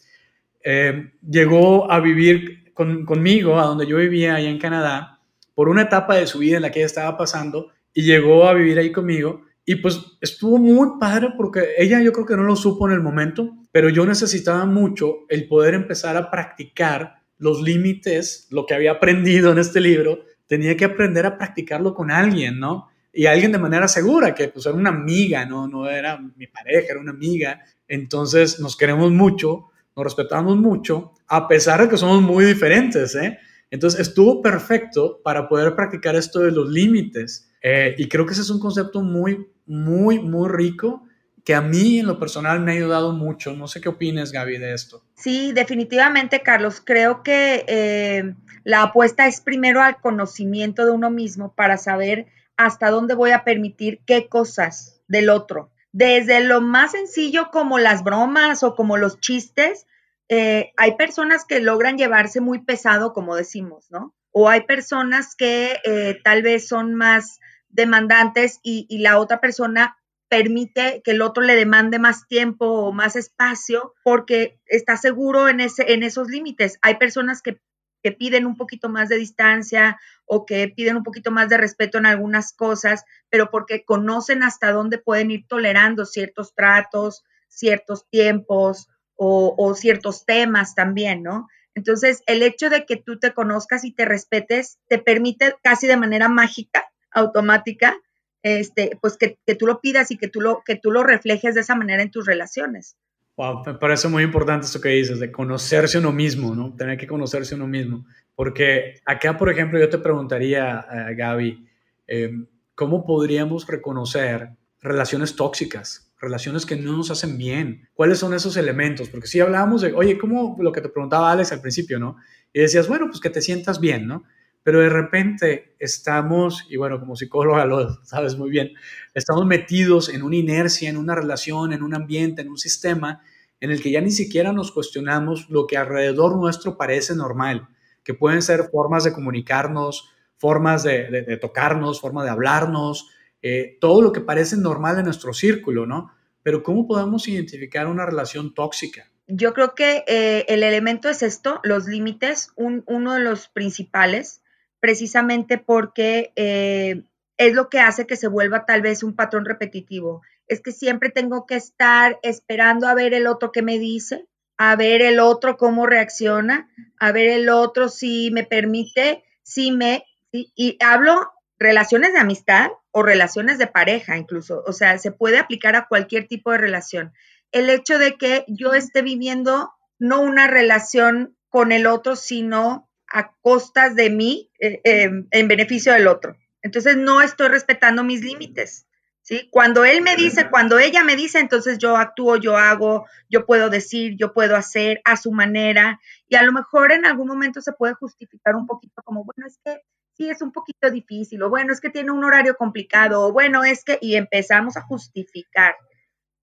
eh, 0.62 1.12
llegó 1.26 1.90
a 1.90 2.00
vivir 2.00 2.74
conmigo, 2.74 3.58
a 3.58 3.64
donde 3.64 3.86
yo 3.86 3.96
vivía 3.96 4.34
allá 4.34 4.50
en 4.50 4.58
Canadá, 4.58 5.20
por 5.54 5.70
una 5.70 5.84
etapa 5.84 6.16
de 6.16 6.26
su 6.26 6.40
vida 6.40 6.56
en 6.56 6.62
la 6.64 6.70
que 6.70 6.80
ella 6.80 6.86
estaba 6.86 7.16
pasando 7.16 7.72
y 7.94 8.02
llegó 8.02 8.46
a 8.46 8.52
vivir 8.52 8.78
ahí 8.78 8.92
conmigo. 8.92 9.40
Y 9.64 9.76
pues 9.76 10.18
estuvo 10.20 10.58
muy 10.58 10.98
padre 11.00 11.28
porque 11.34 11.70
ella 11.78 12.02
yo 12.02 12.12
creo 12.12 12.26
que 12.26 12.36
no 12.36 12.42
lo 12.42 12.56
supo 12.56 12.86
en 12.86 12.92
el 12.92 13.00
momento, 13.00 13.63
pero 13.74 13.88
yo 13.88 14.06
necesitaba 14.06 14.66
mucho 14.66 15.26
el 15.28 15.48
poder 15.48 15.74
empezar 15.74 16.16
a 16.16 16.30
practicar 16.30 17.16
los 17.38 17.60
límites, 17.60 18.46
lo 18.50 18.66
que 18.66 18.74
había 18.74 18.92
aprendido 18.92 19.50
en 19.50 19.58
este 19.58 19.80
libro, 19.80 20.20
tenía 20.46 20.76
que 20.76 20.84
aprender 20.84 21.26
a 21.26 21.36
practicarlo 21.36 21.92
con 21.92 22.12
alguien, 22.12 22.60
¿no? 22.60 22.86
Y 23.12 23.26
alguien 23.26 23.50
de 23.50 23.58
manera 23.58 23.88
segura, 23.88 24.32
que 24.32 24.46
pues 24.46 24.64
era 24.66 24.76
una 24.76 24.90
amiga, 24.90 25.44
¿no? 25.44 25.66
No 25.66 25.90
era 25.90 26.20
mi 26.36 26.46
pareja, 26.46 26.92
era 26.92 27.00
una 27.00 27.10
amiga. 27.10 27.62
Entonces 27.88 28.60
nos 28.60 28.76
queremos 28.76 29.10
mucho, 29.10 29.72
nos 29.96 30.04
respetamos 30.04 30.56
mucho, 30.56 31.10
a 31.26 31.48
pesar 31.48 31.82
de 31.82 31.88
que 31.88 31.96
somos 31.96 32.22
muy 32.22 32.44
diferentes, 32.44 33.16
¿eh? 33.16 33.38
Entonces 33.72 33.98
estuvo 33.98 34.40
perfecto 34.40 35.20
para 35.24 35.48
poder 35.48 35.74
practicar 35.74 36.14
esto 36.14 36.38
de 36.38 36.52
los 36.52 36.70
límites. 36.70 37.50
Eh, 37.60 37.96
y 37.98 38.08
creo 38.08 38.24
que 38.24 38.34
ese 38.34 38.42
es 38.42 38.50
un 38.50 38.60
concepto 38.60 39.02
muy, 39.02 39.48
muy, 39.66 40.20
muy 40.20 40.48
rico 40.48 41.03
que 41.44 41.54
a 41.54 41.60
mí 41.60 42.00
en 42.00 42.06
lo 42.06 42.18
personal 42.18 42.60
me 42.60 42.72
ha 42.72 42.74
ayudado 42.74 43.12
mucho. 43.12 43.52
No 43.54 43.68
sé 43.68 43.80
qué 43.80 43.90
opinas, 43.90 44.32
Gaby, 44.32 44.58
de 44.58 44.74
esto. 44.74 45.02
Sí, 45.14 45.52
definitivamente, 45.52 46.40
Carlos. 46.40 46.82
Creo 46.84 47.22
que 47.22 47.64
eh, 47.68 48.34
la 48.64 48.82
apuesta 48.82 49.26
es 49.26 49.40
primero 49.40 49.82
al 49.82 50.00
conocimiento 50.00 50.86
de 50.86 50.92
uno 50.92 51.10
mismo 51.10 51.54
para 51.54 51.76
saber 51.76 52.26
hasta 52.56 52.90
dónde 52.90 53.14
voy 53.14 53.32
a 53.32 53.44
permitir 53.44 54.00
qué 54.06 54.28
cosas 54.28 55.02
del 55.06 55.28
otro 55.28 55.70
desde 55.94 56.40
lo 56.40 56.60
más 56.60 56.90
sencillo 56.90 57.52
como 57.52 57.78
las 57.78 58.02
bromas 58.02 58.64
o 58.64 58.74
como 58.74 58.96
los 58.96 59.20
chistes, 59.20 59.86
eh, 60.28 60.72
hay 60.76 60.96
personas 60.96 61.44
que 61.44 61.60
logran 61.60 61.96
llevarse 61.96 62.40
muy 62.40 62.58
pesado, 62.58 63.12
como 63.12 63.36
decimos, 63.36 63.86
¿no? 63.92 64.12
O 64.32 64.48
hay 64.48 64.62
personas 64.62 65.36
que 65.36 65.78
eh, 65.84 66.18
tal 66.24 66.42
vez 66.42 66.66
son 66.66 66.96
más 66.96 67.38
demandantes 67.68 68.58
y, 68.64 68.88
la 68.98 69.20
otra 69.20 69.40
persona 69.40 69.96
permite 70.34 71.00
que 71.04 71.12
el 71.12 71.22
otro 71.22 71.44
le 71.44 71.54
demande 71.54 72.00
más 72.00 72.26
tiempo 72.26 72.66
o 72.66 72.92
más 72.92 73.14
espacio 73.14 73.94
porque 74.02 74.58
está 74.66 74.96
seguro 74.96 75.48
en, 75.48 75.60
ese, 75.60 75.92
en 75.92 76.02
esos 76.02 76.28
límites. 76.28 76.78
Hay 76.82 76.96
personas 76.96 77.40
que 77.40 77.60
que 78.02 78.12
piden 78.12 78.44
un 78.44 78.54
poquito 78.54 78.90
más 78.90 79.08
de 79.08 79.16
distancia 79.16 79.98
o 80.26 80.44
que 80.44 80.68
piden 80.68 80.96
un 80.96 81.04
poquito 81.04 81.30
más 81.30 81.48
de 81.48 81.56
respeto 81.56 81.96
en 81.96 82.04
algunas 82.04 82.52
cosas, 82.52 83.02
pero 83.30 83.50
porque 83.50 83.86
conocen 83.86 84.42
hasta 84.42 84.72
dónde 84.72 84.98
pueden 84.98 85.30
ir 85.30 85.46
tolerando 85.48 86.04
ciertos 86.04 86.54
tratos, 86.54 87.24
ciertos 87.48 88.06
tiempos 88.10 88.88
o, 89.16 89.54
o 89.56 89.74
ciertos 89.74 90.26
temas 90.26 90.74
también, 90.74 91.22
¿no? 91.22 91.48
Entonces, 91.74 92.22
el 92.26 92.42
hecho 92.42 92.68
de 92.68 92.84
que 92.84 92.96
tú 92.96 93.18
te 93.18 93.32
conozcas 93.32 93.84
y 93.84 93.92
te 93.92 94.04
respetes 94.04 94.78
te 94.86 94.98
permite 94.98 95.54
casi 95.62 95.86
de 95.86 95.96
manera 95.96 96.28
mágica, 96.28 96.84
automática, 97.10 97.96
este, 98.44 98.96
pues 99.00 99.16
que, 99.16 99.36
tú 99.56 99.66
lo 99.66 99.80
pidas 99.80 100.10
y 100.10 100.18
que 100.18 100.28
tú 100.28 100.40
lo, 100.40 100.62
que 100.64 100.76
tú 100.76 100.92
lo 100.92 101.02
reflejes 101.02 101.54
de 101.54 101.62
esa 101.62 101.74
manera 101.74 102.02
en 102.02 102.10
tus 102.10 102.26
relaciones. 102.26 102.96
Wow, 103.36 103.64
me 103.66 103.74
parece 103.74 104.06
muy 104.06 104.22
importante 104.22 104.66
esto 104.66 104.80
que 104.80 104.90
dices, 104.90 105.18
de 105.18 105.32
conocerse 105.32 105.98
uno 105.98 106.12
mismo, 106.12 106.54
¿no? 106.54 106.76
Tener 106.76 106.96
que 106.96 107.08
conocerse 107.08 107.56
uno 107.56 107.66
mismo. 107.66 108.06
Porque 108.36 109.00
acá, 109.06 109.36
por 109.36 109.50
ejemplo, 109.50 109.80
yo 109.80 109.88
te 109.88 109.98
preguntaría, 109.98 110.86
uh, 110.88 111.16
Gaby, 111.16 111.66
eh, 112.06 112.30
¿cómo 112.74 113.04
podríamos 113.04 113.66
reconocer 113.66 114.50
relaciones 114.80 115.34
tóxicas? 115.34 116.04
relaciones 116.24 116.64
que 116.64 116.76
no 116.76 116.96
nos 116.96 117.10
hacen 117.10 117.36
bien. 117.36 117.88
¿Cuáles 117.92 118.18
son 118.18 118.32
esos 118.32 118.56
elementos? 118.56 119.10
Porque 119.10 119.26
si 119.26 119.40
hablábamos 119.40 119.82
de, 119.82 119.92
oye, 119.92 120.16
¿cómo 120.16 120.56
lo 120.58 120.72
que 120.72 120.80
te 120.80 120.88
preguntaba 120.88 121.30
Alex 121.30 121.52
al 121.52 121.60
principio, 121.60 121.98
¿no? 121.98 122.16
Y 122.50 122.60
decías, 122.60 122.88
bueno, 122.88 123.08
pues 123.08 123.20
que 123.20 123.28
te 123.28 123.42
sientas 123.42 123.78
bien, 123.78 124.06
¿no? 124.06 124.24
Pero 124.64 124.80
de 124.80 124.88
repente 124.88 125.76
estamos, 125.78 126.66
y 126.68 126.76
bueno, 126.76 126.98
como 126.98 127.14
psicóloga 127.14 127.64
lo 127.66 128.02
sabes 128.04 128.36
muy 128.36 128.50
bien, 128.50 128.72
estamos 129.14 129.46
metidos 129.46 130.08
en 130.08 130.24
una 130.24 130.36
inercia, 130.36 130.90
en 130.90 130.96
una 130.96 131.14
relación, 131.14 131.72
en 131.72 131.84
un 131.84 131.94
ambiente, 131.94 132.42
en 132.42 132.48
un 132.48 132.58
sistema 132.58 133.22
en 133.60 133.70
el 133.70 133.80
que 133.80 133.90
ya 133.90 134.00
ni 134.00 134.10
siquiera 134.10 134.52
nos 134.52 134.72
cuestionamos 134.72 135.48
lo 135.48 135.66
que 135.66 135.76
alrededor 135.76 136.36
nuestro 136.36 136.76
parece 136.76 137.14
normal, 137.14 137.68
que 138.02 138.12
pueden 138.12 138.42
ser 138.42 138.64
formas 138.70 139.04
de 139.04 139.12
comunicarnos, 139.12 140.10
formas 140.36 140.82
de, 140.82 141.10
de, 141.10 141.36
tocarnos, 141.38 142.00
formas 142.00 142.24
de 142.24 142.30
hablarnos, 142.30 143.08
eh, 143.40 143.78
todo 143.80 144.02
lo 144.02 144.12
que 144.12 144.20
parece 144.20 144.56
normal 144.56 144.98
en 144.98 145.04
nuestro 145.04 145.32
círculo, 145.32 145.86
¿no? 145.86 146.10
Pero 146.42 146.62
¿cómo 146.62 146.86
podemos 146.86 147.26
identificar 147.28 147.86
una 147.86 148.04
relación 148.04 148.52
tóxica? 148.52 149.10
Yo 149.26 149.54
creo 149.54 149.74
que 149.74 150.04
eh, 150.06 150.44
el 150.48 150.62
elemento 150.62 151.08
es 151.08 151.22
esto, 151.22 151.60
los 151.62 151.86
límites, 151.86 152.52
uno 152.56 153.14
de 153.14 153.20
los 153.20 153.48
principales, 153.48 154.42
precisamente 154.84 155.56
porque 155.56 156.30
eh, 156.36 157.04
es 157.38 157.54
lo 157.54 157.70
que 157.70 157.80
hace 157.80 158.06
que 158.06 158.16
se 158.16 158.28
vuelva 158.28 158.66
tal 158.66 158.82
vez 158.82 159.02
un 159.02 159.16
patrón 159.16 159.46
repetitivo. 159.46 160.20
Es 160.46 160.60
que 160.60 160.72
siempre 160.72 161.08
tengo 161.08 161.46
que 161.46 161.56
estar 161.56 162.18
esperando 162.22 162.86
a 162.86 162.92
ver 162.92 163.14
el 163.14 163.26
otro 163.26 163.50
que 163.50 163.62
me 163.62 163.78
dice, 163.78 164.26
a 164.58 164.76
ver 164.76 165.00
el 165.00 165.20
otro 165.20 165.56
cómo 165.56 165.86
reacciona, 165.86 166.68
a 167.00 167.12
ver 167.12 167.30
el 167.30 167.48
otro 167.48 167.88
si 167.88 168.30
me 168.30 168.44
permite, 168.44 169.24
si 169.42 169.72
me... 169.72 170.04
y 170.32 170.76
hablo 170.84 171.32
relaciones 171.58 172.12
de 172.12 172.18
amistad 172.18 172.68
o 172.90 173.02
relaciones 173.02 173.56
de 173.56 173.68
pareja 173.68 174.18
incluso, 174.18 174.62
o 174.66 174.74
sea, 174.74 174.98
se 174.98 175.12
puede 175.12 175.38
aplicar 175.38 175.76
a 175.76 175.86
cualquier 175.88 176.28
tipo 176.28 176.52
de 176.52 176.58
relación. 176.58 177.14
El 177.52 177.70
hecho 177.70 177.98
de 177.98 178.16
que 178.16 178.44
yo 178.48 178.74
esté 178.74 179.00
viviendo 179.00 179.72
no 179.98 180.20
una 180.20 180.46
relación 180.46 181.38
con 181.48 181.72
el 181.72 181.86
otro, 181.86 182.16
sino 182.16 182.90
a 183.14 183.32
costas 183.40 183.94
de 183.94 184.10
mí, 184.10 184.50
eh, 184.58 184.80
em, 184.82 185.28
en 185.30 185.46
beneficio 185.46 185.92
del 185.92 186.08
otro. 186.08 186.36
Entonces 186.62 186.96
no 186.96 187.22
estoy 187.22 187.48
respetando 187.48 188.02
mis 188.02 188.22
límites. 188.22 188.86
¿Sí? 189.22 189.48
Cuando 189.50 189.86
él 189.86 190.02
me 190.02 190.16
dice, 190.16 190.50
cuando 190.50 190.78
ella 190.78 191.02
me 191.02 191.16
dice, 191.16 191.38
entonces 191.38 191.78
yo 191.78 191.96
actúo, 191.96 192.36
yo 192.36 192.58
hago, 192.58 193.06
yo 193.30 193.46
puedo 193.46 193.70
decir, 193.70 194.16
yo 194.18 194.34
puedo 194.34 194.54
hacer 194.54 195.00
a 195.06 195.16
su 195.16 195.32
manera 195.32 195.98
y 196.28 196.34
a 196.36 196.42
lo 196.42 196.52
mejor 196.52 196.92
en 196.92 197.06
algún 197.06 197.28
momento 197.28 197.62
se 197.62 197.72
puede 197.72 197.94
justificar 197.94 198.54
un 198.54 198.66
poquito 198.66 199.00
como, 199.02 199.24
bueno, 199.24 199.46
es 199.46 199.58
que 199.64 199.80
sí 200.14 200.28
es 200.28 200.42
un 200.42 200.52
poquito 200.52 200.90
difícil, 200.90 201.42
o 201.42 201.48
bueno, 201.48 201.72
es 201.72 201.80
que 201.80 201.88
tiene 201.88 202.10
un 202.10 202.22
horario 202.22 202.54
complicado, 202.56 203.22
o 203.22 203.32
bueno, 203.32 203.64
es 203.64 203.82
que, 203.82 203.98
y 204.02 204.16
empezamos 204.16 204.76
a 204.76 204.82
justificar. 204.82 205.74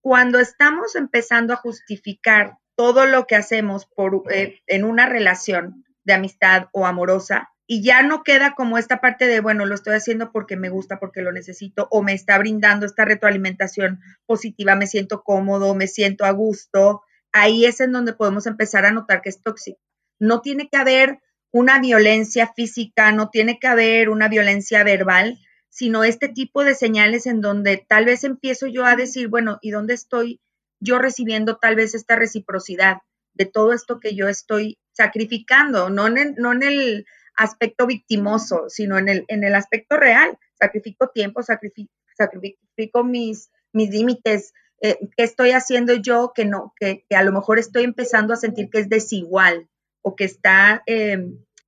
Cuando 0.01 0.40
estamos 0.40 0.96
empezando 0.96 1.54
a 1.54 1.58
justificar 1.58 2.58
todo 2.75 3.06
lo 3.06 3.28
que 3.28 3.36
hacemos 3.36 3.86
por, 3.86 4.24
eh, 4.34 4.62
en 4.66 4.86
una 4.86 5.06
relación 5.06 5.86
de 6.03 6.13
amistad 6.13 6.67
o 6.74 6.86
amorosa, 6.86 7.50
y 7.74 7.81
ya 7.84 8.03
no 8.03 8.24
queda 8.24 8.53
como 8.53 8.77
esta 8.77 9.00
parte 9.00 9.27
de, 9.27 9.39
bueno, 9.39 9.65
lo 9.65 9.75
estoy 9.75 9.96
haciendo 9.96 10.34
porque 10.34 10.58
me 10.58 10.67
gusta, 10.67 11.00
porque 11.00 11.22
lo 11.22 11.31
necesito, 11.31 11.88
o 11.89 12.03
me 12.03 12.12
está 12.12 12.38
brindando 12.38 12.86
esta 12.86 13.05
retroalimentación 13.05 14.01
positiva, 14.25 14.75
me 14.75 14.88
siento 14.88 15.24
cómodo, 15.24 15.74
me 15.74 15.88
siento 15.88 16.25
a 16.25 16.31
gusto, 16.31 17.01
ahí 17.31 17.65
es 17.65 17.79
en 17.79 17.93
donde 17.93 18.12
podemos 18.12 18.46
empezar 18.46 18.86
a 18.86 18.91
notar 18.91 19.22
que 19.22 19.29
es 19.29 19.41
tóxico. 19.41 19.79
No 20.20 20.41
tiene 20.41 20.67
que 20.70 20.75
haber 20.75 21.20
una 21.51 21.79
violencia 21.79 22.51
física, 22.53 23.13
no 23.13 23.29
tiene 23.29 23.58
que 23.58 23.67
haber 23.67 24.10
una 24.10 24.27
violencia 24.27 24.84
verbal, 24.84 25.39
sino 25.70 26.03
este 26.03 26.27
tipo 26.27 26.65
de 26.65 26.75
señales 26.75 27.25
en 27.25 27.39
donde 27.39 27.86
tal 27.88 28.03
vez 28.03 28.25
empiezo 28.25 28.67
yo 28.67 28.86
a 28.86 28.98
decir, 28.98 29.29
bueno, 29.29 29.60
¿y 29.62 29.72
dónde 29.72 29.93
estoy 29.93 30.41
yo 30.81 31.00
recibiendo 31.00 31.55
tal 31.55 31.77
vez 31.77 31.96
esta 31.96 32.17
reciprocidad 32.17 32.98
de 33.34 33.46
todo 33.46 33.72
esto 33.72 34.01
que 34.01 34.13
yo 34.13 34.27
estoy 34.27 34.77
sacrificando? 34.93 35.89
No 35.89 36.07
en 36.07 36.17
el, 36.17 36.36
no 36.36 36.51
en 36.53 36.63
el 36.63 37.05
aspecto 37.36 37.88
victimoso, 37.88 38.69
sino 38.69 38.98
en 38.98 39.10
el, 39.10 39.25
en 39.27 39.43
el 39.43 39.55
aspecto 39.55 39.98
real. 39.98 40.38
Sacrifico 40.60 41.10
tiempo, 41.10 41.43
sacrifico, 41.43 41.91
sacrifico 42.17 43.03
mis, 43.03 43.50
mis 43.74 43.89
límites, 43.89 44.53
eh, 44.81 44.98
¿qué 45.15 45.24
estoy 45.24 45.51
haciendo 45.51 45.93
yo 45.93 46.33
que 46.36 46.45
no, 46.45 46.74
que, 46.79 47.05
que, 47.10 47.15
a 47.15 47.24
lo 47.24 47.31
mejor 47.31 47.60
estoy 47.60 47.83
empezando 47.83 48.33
a 48.33 48.38
sentir 48.38 48.69
que 48.69 48.79
es 48.79 48.89
desigual? 48.89 49.67
o 50.01 50.15
que 50.15 50.25
está 50.25 50.83
eh, 50.86 51.17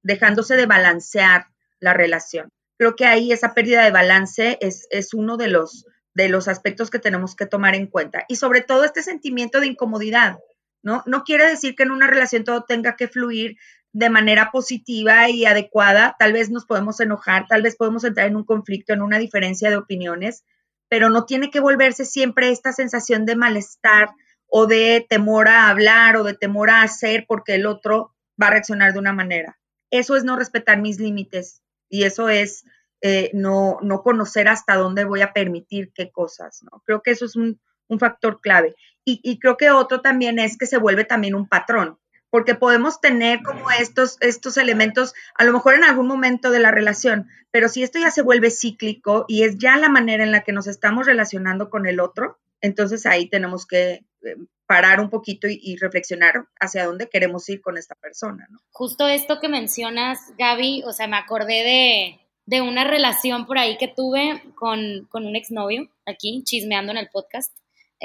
dejándose 0.02 0.56
de 0.56 0.66
balancear 0.66 1.48
la 1.80 1.94
relación. 1.94 2.50
Creo 2.78 2.96
que 2.96 3.06
ahí 3.06 3.32
esa 3.32 3.54
pérdida 3.54 3.84
de 3.84 3.92
balance 3.92 4.58
es, 4.62 4.88
es 4.90 5.14
uno 5.14 5.38
de 5.38 5.48
los, 5.48 5.86
de 6.14 6.30
los 6.30 6.48
aspectos 6.48 6.90
que 6.90 7.00
tenemos 7.00 7.36
que 7.36 7.46
tomar 7.46 7.76
en 7.76 7.88
cuenta. 7.88 8.26
Y 8.28 8.36
sobre 8.38 8.62
todo 8.62 8.84
este 8.84 9.04
sentimiento 9.04 9.60
de 9.60 9.68
incomodidad, 9.68 10.40
¿no? 10.84 11.02
No 11.06 11.24
quiere 11.24 11.48
decir 11.48 11.76
que 11.76 11.84
en 11.84 11.92
una 11.92 12.08
relación 12.08 12.44
todo 12.44 12.64
tenga 12.64 12.96
que 12.96 13.08
fluir 13.08 13.58
de 13.94 14.10
manera 14.10 14.52
positiva 14.52 15.30
y 15.30 15.46
adecuada. 15.46 16.16
Tal 16.20 16.34
vez 16.34 16.50
nos 16.50 16.66
podemos 16.66 17.00
enojar, 17.00 17.48
tal 17.48 17.62
vez 17.62 17.76
podemos 17.76 18.04
entrar 18.04 18.28
en 18.28 18.36
un 18.36 18.44
conflicto, 18.44 18.94
en 18.94 19.02
una 19.02 19.18
diferencia 19.18 19.70
de 19.70 19.78
opiniones, 19.78 20.44
pero 20.90 21.10
no 21.10 21.26
tiene 21.26 21.50
que 21.50 21.60
volverse 21.60 22.06
siempre 22.06 22.52
esta 22.52 22.74
sensación 22.74 23.26
de 23.26 23.36
malestar 23.36 24.10
o 24.48 24.68
de 24.68 25.06
temor 25.10 25.48
a 25.48 25.70
hablar 25.70 26.18
o 26.18 26.24
de 26.24 26.36
temor 26.36 26.70
a 26.70 26.84
hacer 26.84 27.26
porque 27.28 27.56
el 27.56 27.66
otro 27.66 28.14
va 28.42 28.48
a 28.48 28.52
reaccionar 28.52 28.94
de 28.94 29.00
una 29.00 29.14
manera. 29.14 29.60
Eso 29.90 30.16
es 30.16 30.24
no 30.24 30.36
respetar 30.36 30.82
mis 30.82 31.00
límites 31.00 31.62
y 31.88 32.04
eso 32.04 32.30
es 32.30 32.66
eh, 33.02 33.30
no, 33.34 33.80
no 33.82 34.02
conocer 34.02 34.48
hasta 34.48 34.76
dónde 34.76 35.06
voy 35.06 35.22
a 35.22 35.34
permitir 35.34 35.92
qué 35.94 36.12
cosas, 36.12 36.64
¿no? 36.64 36.82
Creo 36.86 37.02
que 37.02 37.12
eso 37.12 37.26
es 37.26 37.36
un, 37.36 37.60
un 37.88 38.00
factor 38.00 38.42
clave. 38.42 38.76
Y, 39.06 39.20
y, 39.24 39.40
creo 39.40 39.58
que 39.58 39.70
otro 39.72 40.02
también 40.02 40.40
es 40.40 40.58
que 40.58 40.66
se 40.66 40.78
vuelve 40.78 41.04
también 41.04 41.36
un 41.36 41.48
patrón, 41.48 42.00
porque 42.30 42.56
podemos 42.56 43.02
tener 43.02 43.44
como 43.44 43.70
estos, 43.72 44.18
estos 44.22 44.58
elementos, 44.58 45.14
a 45.36 45.44
lo 45.44 45.54
mejor 45.54 45.76
en 45.76 45.84
algún 45.84 46.08
momento 46.08 46.52
de 46.52 46.60
la 46.60 46.72
relación, 46.72 47.28
pero 47.52 47.70
si 47.70 47.84
esto 47.84 48.00
ya 48.00 48.10
se 48.10 48.24
vuelve 48.24 48.50
cíclico 48.50 49.26
y 49.28 49.44
es 49.44 49.58
ya 49.58 49.78
la 49.78 49.90
manera 49.90 50.24
en 50.24 50.32
la 50.32 50.42
que 50.42 50.54
nos 50.54 50.66
estamos 50.66 51.06
relacionando 51.06 51.70
con 51.70 51.86
el 51.86 52.00
otro, 52.00 52.40
entonces 52.62 53.06
ahí 53.06 53.30
tenemos 53.30 53.68
que 53.68 54.06
eh, 54.24 54.38
parar 54.66 55.00
un 55.00 55.12
poquito 55.12 55.48
y, 55.48 55.76
reflexionar 55.76 56.48
hacia 56.60 56.86
dónde 56.86 57.10
queremos 57.10 57.48
ir 57.50 57.62
con 57.62 57.78
esta 57.78 57.94
persona, 57.94 58.48
¿no? 58.50 58.58
Justo 58.72 59.08
esto 59.08 59.40
que 59.40 59.50
mencionas, 59.50 60.18
Gaby, 60.38 60.84
o 60.88 60.94
sea, 60.94 61.08
me 61.08 61.18
acordé 61.18 62.18
de, 62.48 62.62
una 62.62 62.84
relación 62.86 63.46
por 63.46 63.60
ahí 63.60 63.78
que 63.78 63.88
tuve 63.90 64.42
con, 64.56 65.06
con, 65.10 65.28
un 65.28 65.36
exnovio, 65.36 65.90
aquí, 66.08 66.42
chismeando 66.46 66.92
en 66.92 66.98
el 66.98 67.10
podcast. 67.10 67.56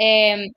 Em, 0.01 0.53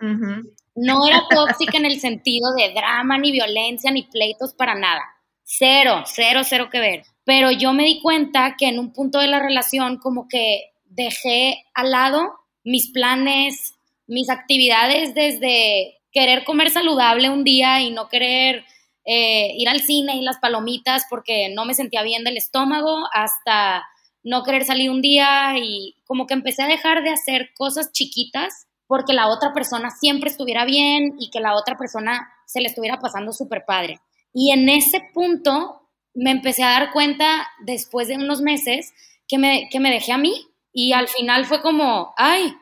no 0.76 1.04
era 1.04 1.24
tóxica 1.28 1.76
en 1.76 1.84
el 1.84 1.98
sentido 1.98 2.54
de 2.54 2.72
drama, 2.72 3.18
ni 3.18 3.32
violencia, 3.32 3.90
ni 3.90 4.04
pleitos 4.04 4.54
para 4.54 4.76
nada. 4.76 5.02
Cero, 5.42 6.04
cero, 6.06 6.42
cero 6.44 6.68
que 6.70 6.78
ver. 6.78 7.02
Pero 7.24 7.50
yo 7.50 7.72
me 7.72 7.84
di 7.84 8.00
cuenta 8.00 8.54
que 8.56 8.68
en 8.68 8.78
un 8.78 8.92
punto 8.92 9.18
de 9.18 9.26
la 9.26 9.40
relación 9.40 9.98
como 9.98 10.28
que 10.28 10.70
dejé 10.84 11.64
al 11.74 11.90
lado 11.90 12.32
mis 12.62 12.92
planes, 12.92 13.74
mis 14.06 14.30
actividades 14.30 15.12
desde 15.14 15.98
querer 16.12 16.44
comer 16.44 16.70
saludable 16.70 17.28
un 17.28 17.42
día 17.42 17.80
y 17.80 17.90
no 17.90 18.08
querer 18.08 18.64
eh, 19.04 19.50
ir 19.56 19.68
al 19.68 19.80
cine 19.80 20.14
y 20.14 20.22
las 20.22 20.38
palomitas 20.38 21.04
porque 21.10 21.48
no 21.48 21.64
me 21.64 21.74
sentía 21.74 22.04
bien 22.04 22.22
del 22.22 22.36
estómago, 22.36 23.08
hasta 23.12 23.82
no 24.22 24.44
querer 24.44 24.64
salir 24.64 24.88
un 24.88 25.02
día 25.02 25.54
y 25.58 25.96
como 26.04 26.28
que 26.28 26.34
empecé 26.34 26.62
a 26.62 26.68
dejar 26.68 27.02
de 27.02 27.10
hacer 27.10 27.50
cosas 27.56 27.90
chiquitas 27.90 28.68
porque 28.92 29.14
la 29.14 29.28
otra 29.28 29.54
persona 29.54 29.88
siempre 29.88 30.28
estuviera 30.28 30.66
bien 30.66 31.14
y 31.18 31.30
que 31.30 31.40
la 31.40 31.54
otra 31.54 31.78
persona 31.78 32.30
se 32.44 32.60
le 32.60 32.66
estuviera 32.68 32.98
pasando 33.00 33.32
súper 33.32 33.64
padre. 33.64 34.00
Y 34.34 34.52
en 34.52 34.68
ese 34.68 35.00
punto 35.14 35.88
me 36.12 36.30
empecé 36.30 36.62
a 36.62 36.72
dar 36.72 36.92
cuenta 36.92 37.48
después 37.64 38.08
de 38.08 38.16
unos 38.16 38.42
meses 38.42 38.92
que 39.26 39.38
me, 39.38 39.70
que 39.70 39.80
me 39.80 39.90
dejé 39.90 40.12
a 40.12 40.18
mí 40.18 40.34
y 40.74 40.92
al 40.92 41.08
final 41.08 41.46
fue 41.46 41.62
como, 41.62 42.12
ay, 42.18 42.54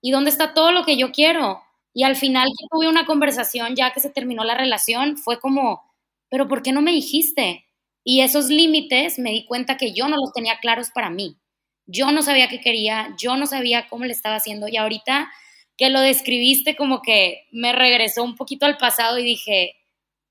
¿Y 0.00 0.10
dónde 0.10 0.30
está 0.30 0.54
todo 0.54 0.72
lo 0.72 0.84
que 0.84 0.96
yo 0.96 1.10
quiero? 1.10 1.62
Y 1.92 2.04
al 2.04 2.16
final 2.16 2.48
que 2.48 2.66
tuve 2.70 2.88
una 2.88 3.06
conversación 3.06 3.74
ya 3.74 3.92
que 3.92 4.00
se 4.00 4.10
terminó 4.10 4.44
la 4.44 4.54
relación, 4.54 5.16
fue 5.16 5.40
como, 5.40 5.82
pero 6.28 6.46
¿por 6.46 6.62
qué 6.62 6.72
no 6.72 6.82
me 6.82 6.92
dijiste? 6.92 7.64
Y 8.04 8.20
esos 8.20 8.48
límites 8.48 9.18
me 9.18 9.30
di 9.30 9.44
cuenta 9.44 9.76
que 9.76 9.92
yo 9.92 10.08
no 10.08 10.16
los 10.16 10.32
tenía 10.32 10.60
claros 10.60 10.90
para 10.90 11.10
mí. 11.10 11.36
Yo 11.86 12.12
no 12.12 12.22
sabía 12.22 12.48
qué 12.48 12.60
quería, 12.60 13.14
yo 13.18 13.36
no 13.36 13.46
sabía 13.46 13.88
cómo 13.88 14.04
le 14.04 14.12
estaba 14.12 14.36
haciendo 14.36 14.68
y 14.68 14.76
ahorita 14.76 15.30
que 15.78 15.88
lo 15.90 16.00
describiste 16.00 16.76
como 16.76 17.00
que 17.00 17.46
me 17.52 17.72
regresó 17.72 18.24
un 18.24 18.34
poquito 18.34 18.66
al 18.66 18.76
pasado 18.76 19.18
y 19.18 19.24
dije, 19.24 19.76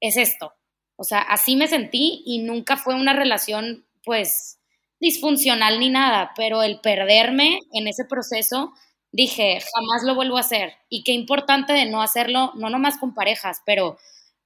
es 0.01 0.17
esto. 0.17 0.53
O 0.97 1.05
sea, 1.05 1.19
así 1.19 1.55
me 1.55 1.67
sentí 1.67 2.21
y 2.25 2.39
nunca 2.39 2.75
fue 2.75 2.95
una 2.95 3.13
relación 3.13 3.85
pues 4.03 4.59
disfuncional 4.99 5.79
ni 5.79 5.89
nada, 5.89 6.31
pero 6.35 6.63
el 6.63 6.81
perderme 6.81 7.59
en 7.71 7.87
ese 7.87 8.03
proceso, 8.03 8.73
dije, 9.11 9.59
jamás 9.73 10.03
lo 10.03 10.15
vuelvo 10.15 10.37
a 10.37 10.41
hacer. 10.41 10.73
Y 10.89 11.03
qué 11.03 11.13
importante 11.13 11.71
de 11.71 11.85
no 11.85 12.01
hacerlo, 12.01 12.51
no 12.55 12.69
nomás 12.69 12.97
con 12.97 13.13
parejas, 13.13 13.61
pero 13.65 13.97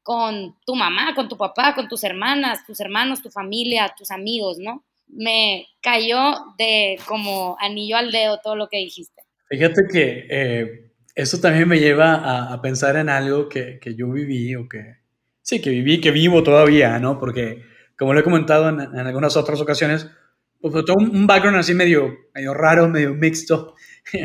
con 0.03 0.57
tu 0.65 0.75
mamá, 0.75 1.15
con 1.15 1.29
tu 1.29 1.37
papá, 1.37 1.73
con 1.73 1.87
tus 1.87 2.03
hermanas, 2.03 2.65
tus 2.65 2.79
hermanos, 2.79 3.23
tu 3.23 3.31
familia, 3.31 3.93
tus 3.97 4.11
amigos, 4.11 4.57
¿no? 4.59 4.83
Me 5.07 5.67
cayó 5.81 6.35
de 6.57 6.99
como 7.07 7.55
anillo 7.59 7.97
al 7.97 8.11
dedo 8.11 8.39
todo 8.43 8.55
lo 8.55 8.67
que 8.67 8.77
dijiste. 8.77 9.23
Fíjate 9.47 9.81
que 9.91 10.27
eh, 10.29 10.90
eso 11.15 11.39
también 11.39 11.67
me 11.67 11.79
lleva 11.79 12.53
a, 12.53 12.61
pensar 12.61 12.95
en 12.95 13.09
algo 13.09 13.49
que, 13.49 13.79
que, 13.79 13.95
yo 13.95 14.09
viví 14.11 14.55
o 14.55 14.67
que, 14.69 14.97
sí, 15.41 15.61
que 15.61 15.69
viví, 15.69 15.99
que 15.99 16.11
vivo 16.11 16.43
todavía, 16.43 16.99
¿no? 16.99 17.19
Porque, 17.19 17.63
como 17.97 18.13
lo 18.13 18.19
he 18.19 18.23
comentado 18.23 18.69
en, 18.69 18.79
algunas 18.79 19.35
otras 19.37 19.59
ocasiones, 19.61 20.07
pues 20.59 20.85
todo 20.85 20.97
un 20.97 21.27
background 21.27 21.57
así 21.57 21.73
medio, 21.73 22.15
medio 22.33 22.53
raro, 22.53 22.87
medio 22.87 23.13
mixto. 23.13 23.75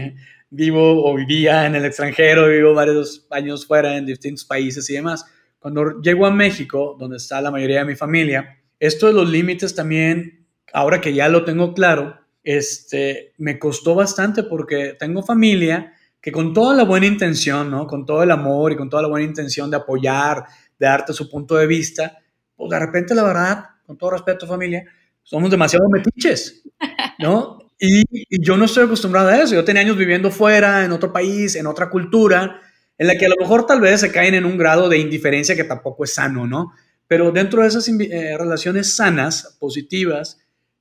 vivo 0.51 1.05
o 1.05 1.15
vivía 1.15 1.67
en 1.67 1.75
el 1.75 1.85
extranjero, 1.85 2.49
vivo 2.49 2.75
varios 2.75 3.27
años 3.31 3.67
fuera 3.67 3.97
en 3.97 4.07
distintos 4.07 4.45
países 4.45 4.89
y 4.91 4.95
demás. 4.95 5.25
Cuando 5.59 6.01
llego 6.01 6.27
a 6.27 6.31
México, 6.31 6.97
donde 6.99 7.17
está 7.17 7.41
la 7.41 7.51
mayoría 7.51 7.81
de 7.81 7.87
mi 7.87 7.97
familia, 7.97 8.61
esto 8.79 9.07
de 9.07 9.13
los 9.13 9.29
límites 9.29 9.75
también, 9.75 10.47
ahora 10.73 11.01
que 11.01 11.15
ya 11.15 11.29
lo 11.29 11.45
tengo 11.45 11.75
claro, 11.75 12.19
este, 12.45 13.33
me 13.39 13.59
costó 13.59 13.95
bastante 13.95 14.45
porque 14.45 14.95
tengo 14.99 15.23
familia 15.23 15.95
que 16.27 16.33
con 16.33 16.53
toda 16.53 16.75
la 16.75 16.83
buena 16.83 17.07
intención, 17.07 17.71
¿no? 17.71 17.87
Con 17.87 18.05
todo 18.05 18.25
el 18.25 18.33
amor 18.33 18.73
y 18.73 18.77
con 18.77 18.91
toda 18.91 19.01
la 19.01 19.07
buena 19.07 19.25
intención 19.25 19.71
de 19.71 19.77
apoyar, 19.77 20.43
de 20.77 20.85
darte 20.85 21.13
su 21.13 21.31
punto 21.31 21.55
de 21.55 21.69
vista, 21.69 22.19
pues 22.57 22.69
de 22.69 22.81
repente 22.81 23.15
la 23.15 23.23
verdad, 23.23 23.65
con 23.87 23.97
todo 23.97 24.11
respeto 24.11 24.45
familia, 24.45 24.85
somos 25.23 25.53
demasiado 25.53 25.89
metiches, 25.89 26.65
¿no? 27.21 27.59
Y, 27.79 28.01
y, 28.11 28.43
yo 28.43 28.57
no 28.57 28.65
estoy 28.65 28.87
acostumbrado 28.87 29.29
a 29.29 29.39
eso. 29.39 29.55
Yo 29.55 29.63
tenía 29.63 29.83
años 29.83 29.99
viviendo 29.99 30.31
fuera, 30.31 30.85
en 30.85 30.93
otro 30.93 31.13
país, 31.13 31.57
en 31.57 31.67
otra 31.67 31.91
cultura, 31.91 32.59
en 32.97 33.07
la 33.07 33.17
que 33.17 33.27
a 33.27 33.29
lo 33.29 33.37
mejor 33.39 33.67
tal 33.67 33.83
vez 33.83 34.01
se 34.01 34.11
caen 34.11 34.35
en 34.35 34.47
un 34.47 34.57
grado 34.57 34.89
de 34.89 34.97
indiferencia 34.97 35.55
que 35.55 35.65
tampoco 35.65 36.05
es 36.05 36.15
sano, 36.15 36.47
¿no? 36.47 36.73
Pero 37.07 37.31
dentro 37.33 37.61
de 37.61 37.69
esas 37.69 37.87
eh, 37.87 38.35
relaciones 38.39 38.97
sanas, 38.97 39.59
positivas, 39.61 40.39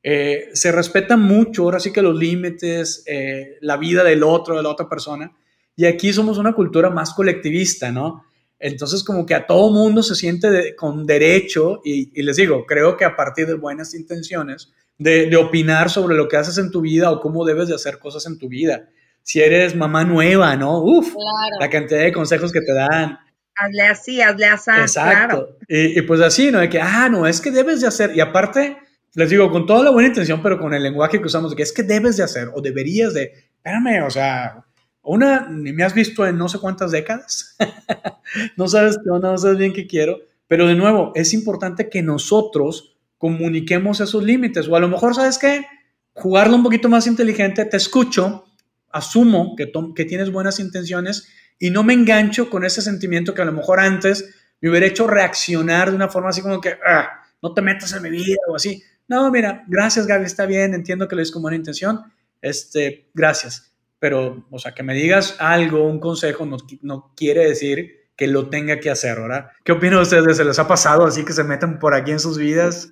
eh, 0.07 0.49
se 0.53 0.71
respeta 0.71 1.17
mucho, 1.17 1.63
ahora 1.63 1.79
sí 1.79 1.91
que 1.91 2.03
los 2.03 2.15
límites, 2.15 3.03
eh, 3.07 3.57
la 3.61 3.77
vida 3.77 4.03
del 4.03 4.21
otro, 4.21 4.55
de 4.55 4.61
la 4.61 4.69
otra 4.69 4.87
persona. 4.87 5.35
Y 5.75 5.85
aquí 5.85 6.13
somos 6.13 6.37
una 6.37 6.53
cultura 6.53 6.91
más 6.91 7.13
colectivista, 7.13 7.91
¿no? 7.91 8.23
Entonces 8.59 9.03
como 9.03 9.25
que 9.25 9.33
a 9.33 9.47
todo 9.47 9.71
mundo 9.71 10.03
se 10.03 10.13
siente 10.13 10.75
con 10.75 11.07
derecho, 11.07 11.81
y, 11.83 12.21
les 12.21 12.35
digo, 12.35 12.65
creo 12.67 12.95
que 12.95 13.05
a 13.05 13.15
partir 13.15 13.47
de 13.47 13.55
buenas 13.55 13.95
intenciones, 13.95 14.71
de, 14.97 15.25
de 15.25 15.35
opinar 15.37 15.89
sobre 15.89 16.15
lo 16.15 16.27
que 16.27 16.37
haces 16.37 16.57
en 16.59 16.69
tu 16.69 16.81
vida 16.81 17.11
o 17.11 17.19
cómo 17.19 17.43
debes 17.43 17.67
de 17.67 17.75
hacer 17.75 17.97
cosas 17.97 18.27
en 18.27 18.37
tu 18.37 18.47
vida 18.47 18.87
si 19.25 19.41
eres 19.41 19.75
mamá 19.75 20.03
nueva, 20.03 20.55
¿no? 20.55 20.83
Uf, 20.83 21.15
la 21.59 21.67
cantidad 21.67 22.01
de 22.01 22.13
consejos 22.13 22.51
que 22.51 22.61
te 22.61 22.73
dan. 22.73 23.17
Hazle 23.55 23.81
así, 23.81 24.21
hazle 24.21 24.45
así. 24.45 24.69
Exacto. 24.69 25.57
Y, 25.67 25.99
pues 26.03 26.21
así, 26.21 26.51
¿no? 26.51 26.59
De 26.59 26.69
que, 26.69 26.79
ah, 26.79 27.09
no, 27.09 27.25
es 27.25 27.41
que 27.41 27.49
debes 27.49 27.81
de 27.81 27.87
hacer. 27.87 28.15
Y 28.15 28.19
aparte, 28.19 28.77
les 29.15 29.29
digo, 29.29 29.49
con 29.49 29.65
toda 29.65 29.83
la 29.83 29.91
buena 29.91 30.09
intención, 30.09 30.41
pero 30.43 30.59
con 30.59 30.73
el 30.73 30.83
lenguaje 30.83 31.19
que 31.19 31.25
usamos, 31.27 31.55
que 31.55 31.63
es 31.63 31.71
que 31.71 31.83
debes 31.83 32.17
de 32.17 32.23
hacer 32.23 32.51
o 32.53 32.61
deberías 32.61 33.13
de, 33.13 33.31
espérame, 33.57 34.05
o 34.05 34.09
sea, 34.09 34.65
una, 35.01 35.47
ni 35.49 35.71
me 35.71 35.83
has 35.83 35.93
visto 35.93 36.25
en 36.25 36.37
no 36.37 36.49
sé 36.49 36.59
cuántas 36.59 36.91
décadas. 36.91 37.55
no 38.57 38.67
sabes 38.67 38.97
qué 38.97 39.03
no 39.05 39.37
sabes 39.37 39.57
bien 39.57 39.73
qué 39.73 39.87
quiero. 39.87 40.19
Pero 40.47 40.67
de 40.67 40.75
nuevo, 40.75 41.11
es 41.15 41.33
importante 41.33 41.89
que 41.89 42.01
nosotros 42.01 42.97
comuniquemos 43.17 43.99
esos 44.01 44.23
límites. 44.23 44.67
O 44.67 44.75
a 44.75 44.79
lo 44.79 44.89
mejor, 44.89 45.15
¿sabes 45.15 45.37
qué? 45.37 45.65
Jugarlo 46.13 46.55
un 46.55 46.63
poquito 46.63 46.89
más 46.89 47.07
inteligente, 47.07 47.65
te 47.65 47.77
escucho, 47.77 48.45
asumo 48.91 49.55
que, 49.55 49.71
que 49.95 50.05
tienes 50.05 50.31
buenas 50.31 50.59
intenciones 50.59 51.27
y 51.59 51.69
no 51.69 51.83
me 51.83 51.93
engancho 51.93 52.49
con 52.49 52.65
ese 52.65 52.81
sentimiento 52.81 53.33
que 53.33 53.41
a 53.41 53.45
lo 53.45 53.51
mejor 53.51 53.79
antes 53.79 54.35
me 54.61 54.69
hubiera 54.69 54.85
hecho 54.85 55.07
reaccionar 55.07 55.89
de 55.89 55.95
una 55.95 56.09
forma 56.09 56.29
así 56.29 56.41
como 56.41 56.61
que, 56.61 56.77
ah, 56.85 57.24
no 57.45 57.53
te 57.53 57.61
metas 57.61 57.93
en 57.93 58.01
mi 58.01 58.09
vida 58.09 58.37
o 58.47 58.55
así. 58.55 58.81
No, 59.07 59.29
mira, 59.29 59.63
gracias 59.67 60.07
Gaby, 60.07 60.25
está 60.25 60.47
bien, 60.47 60.73
entiendo 60.73 61.07
que 61.07 61.15
lo 61.15 61.19
dices 61.19 61.31
con 61.31 61.43
buena 61.43 61.57
intención, 61.57 62.11
este, 62.41 63.09
gracias. 63.13 63.71
Pero, 63.99 64.47
o 64.49 64.59
sea, 64.59 64.73
que 64.73 64.83
me 64.83 64.93
digas 64.93 65.37
algo, 65.39 65.85
un 65.85 65.99
consejo, 65.99 66.45
no, 66.45 66.57
no 66.81 67.13
quiere 67.15 67.47
decir 67.47 68.09
que 68.15 68.27
lo 68.27 68.49
tenga 68.49 68.79
que 68.79 68.89
hacer, 68.89 69.19
¿verdad? 69.19 69.51
¿Qué 69.63 69.73
opinan 69.73 69.99
ustedes? 69.99 70.37
¿Se 70.37 70.45
les 70.45 70.57
ha 70.57 70.67
pasado 70.67 71.05
así 71.05 71.23
que 71.23 71.33
se 71.33 71.43
meten 71.43 71.79
por 71.79 71.93
aquí 71.93 72.11
en 72.11 72.19
sus 72.19 72.37
vidas? 72.37 72.91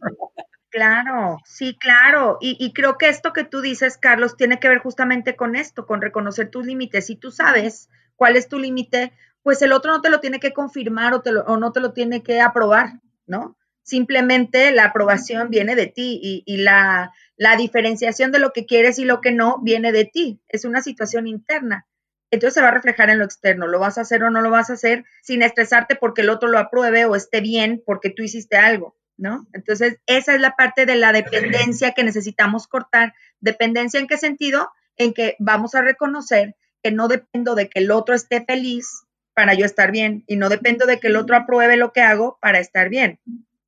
Claro, 0.69 1.37
sí, 1.45 1.77
claro. 1.79 2.37
Y, 2.41 2.73
creo 2.73 2.97
que 2.97 3.07
esto 3.07 3.31
que 3.31 3.43
tú 3.43 3.61
dices, 3.61 3.97
Carlos, 3.97 4.35
tiene 4.35 4.59
que 4.59 4.69
ver 4.69 4.79
justamente 4.79 5.35
con 5.35 5.55
esto, 5.55 5.85
con 5.85 6.01
reconocer 6.01 6.49
tus 6.49 6.65
límites. 6.65 7.05
Si 7.05 7.15
tú 7.15 7.31
sabes 7.31 7.89
cuál 8.15 8.35
es 8.35 8.49
tu 8.49 8.57
límite, 8.59 9.13
pues 9.43 9.61
el 9.61 9.71
otro 9.71 9.91
no 9.91 10.01
te 10.01 10.09
lo 10.09 10.19
tiene 10.19 10.39
que 10.39 10.51
confirmar 10.51 11.13
o, 11.13 11.21
te 11.21 11.29
o 11.29 11.57
no 11.57 11.71
te 11.71 11.79
lo 11.79 11.93
tiene 11.93 12.23
que 12.23 12.41
aprobar, 12.41 13.01
¿no? 13.27 13.55
Simplemente 13.83 14.71
la 14.71 14.85
aprobación 14.85 15.49
viene 15.49 15.75
de 15.75 15.87
ti 15.87 16.43
y, 16.45 16.57
la, 16.57 17.11
la 17.35 17.55
diferenciación 17.55 18.31
de 18.31 18.39
lo 18.39 18.53
que 18.53 18.65
quieres 18.65 18.97
y 18.97 19.05
lo 19.05 19.21
que 19.21 19.31
no 19.31 19.59
viene 19.61 19.91
de 19.91 20.05
ti. 20.05 20.41
Es 20.47 20.65
una 20.65 20.81
situación 20.81 21.27
interna. 21.27 21.85
Entonces 22.31 22.55
se 22.55 22.61
va 22.61 22.69
a 22.69 22.73
reflejar 22.73 23.09
en 23.09 23.19
lo 23.19 23.25
externo. 23.25 23.67
Lo 23.67 23.79
vas 23.79 23.97
a 23.97 24.01
hacer 24.01 24.23
o 24.23 24.31
no 24.31 24.41
lo 24.41 24.49
vas 24.49 24.69
a 24.69 24.73
hacer 24.73 25.05
sin 25.21 25.43
estresarte 25.43 25.95
porque 25.95 26.21
el 26.21 26.29
otro 26.29 26.49
lo 26.49 26.57
apruebe 26.59 27.05
o 27.05 27.15
esté 27.15 27.41
bien 27.41 27.83
porque 27.85 28.09
tú 28.09 28.23
hiciste 28.23 28.57
algo. 28.57 28.95
¿no? 29.17 29.47
Entonces, 29.53 29.99
esa 30.05 30.33
es 30.33 30.41
la 30.41 30.55
parte 30.55 30.85
de 30.85 30.95
la 30.95 31.11
dependencia 31.11 31.91
que 31.91 32.03
necesitamos 32.03 32.67
cortar. 32.67 33.13
¿Dependencia 33.39 33.99
en 33.99 34.07
qué 34.07 34.17
sentido? 34.17 34.71
En 34.97 35.13
que 35.13 35.35
vamos 35.39 35.75
a 35.75 35.81
reconocer 35.81 36.55
que 36.81 36.91
no 36.91 37.07
dependo 37.07 37.55
de 37.55 37.69
que 37.69 37.79
el 37.79 37.91
otro 37.91 38.15
esté 38.15 38.43
feliz 38.43 39.05
para 39.33 39.53
yo 39.53 39.65
estar 39.65 39.91
bien 39.91 40.23
y 40.27 40.35
no 40.35 40.49
dependo 40.49 40.85
de 40.85 40.99
que 40.99 41.07
el 41.07 41.15
otro 41.15 41.35
apruebe 41.35 41.77
lo 41.77 41.93
que 41.93 42.01
hago 42.01 42.37
para 42.41 42.59
estar 42.59 42.89
bien. 42.89 43.19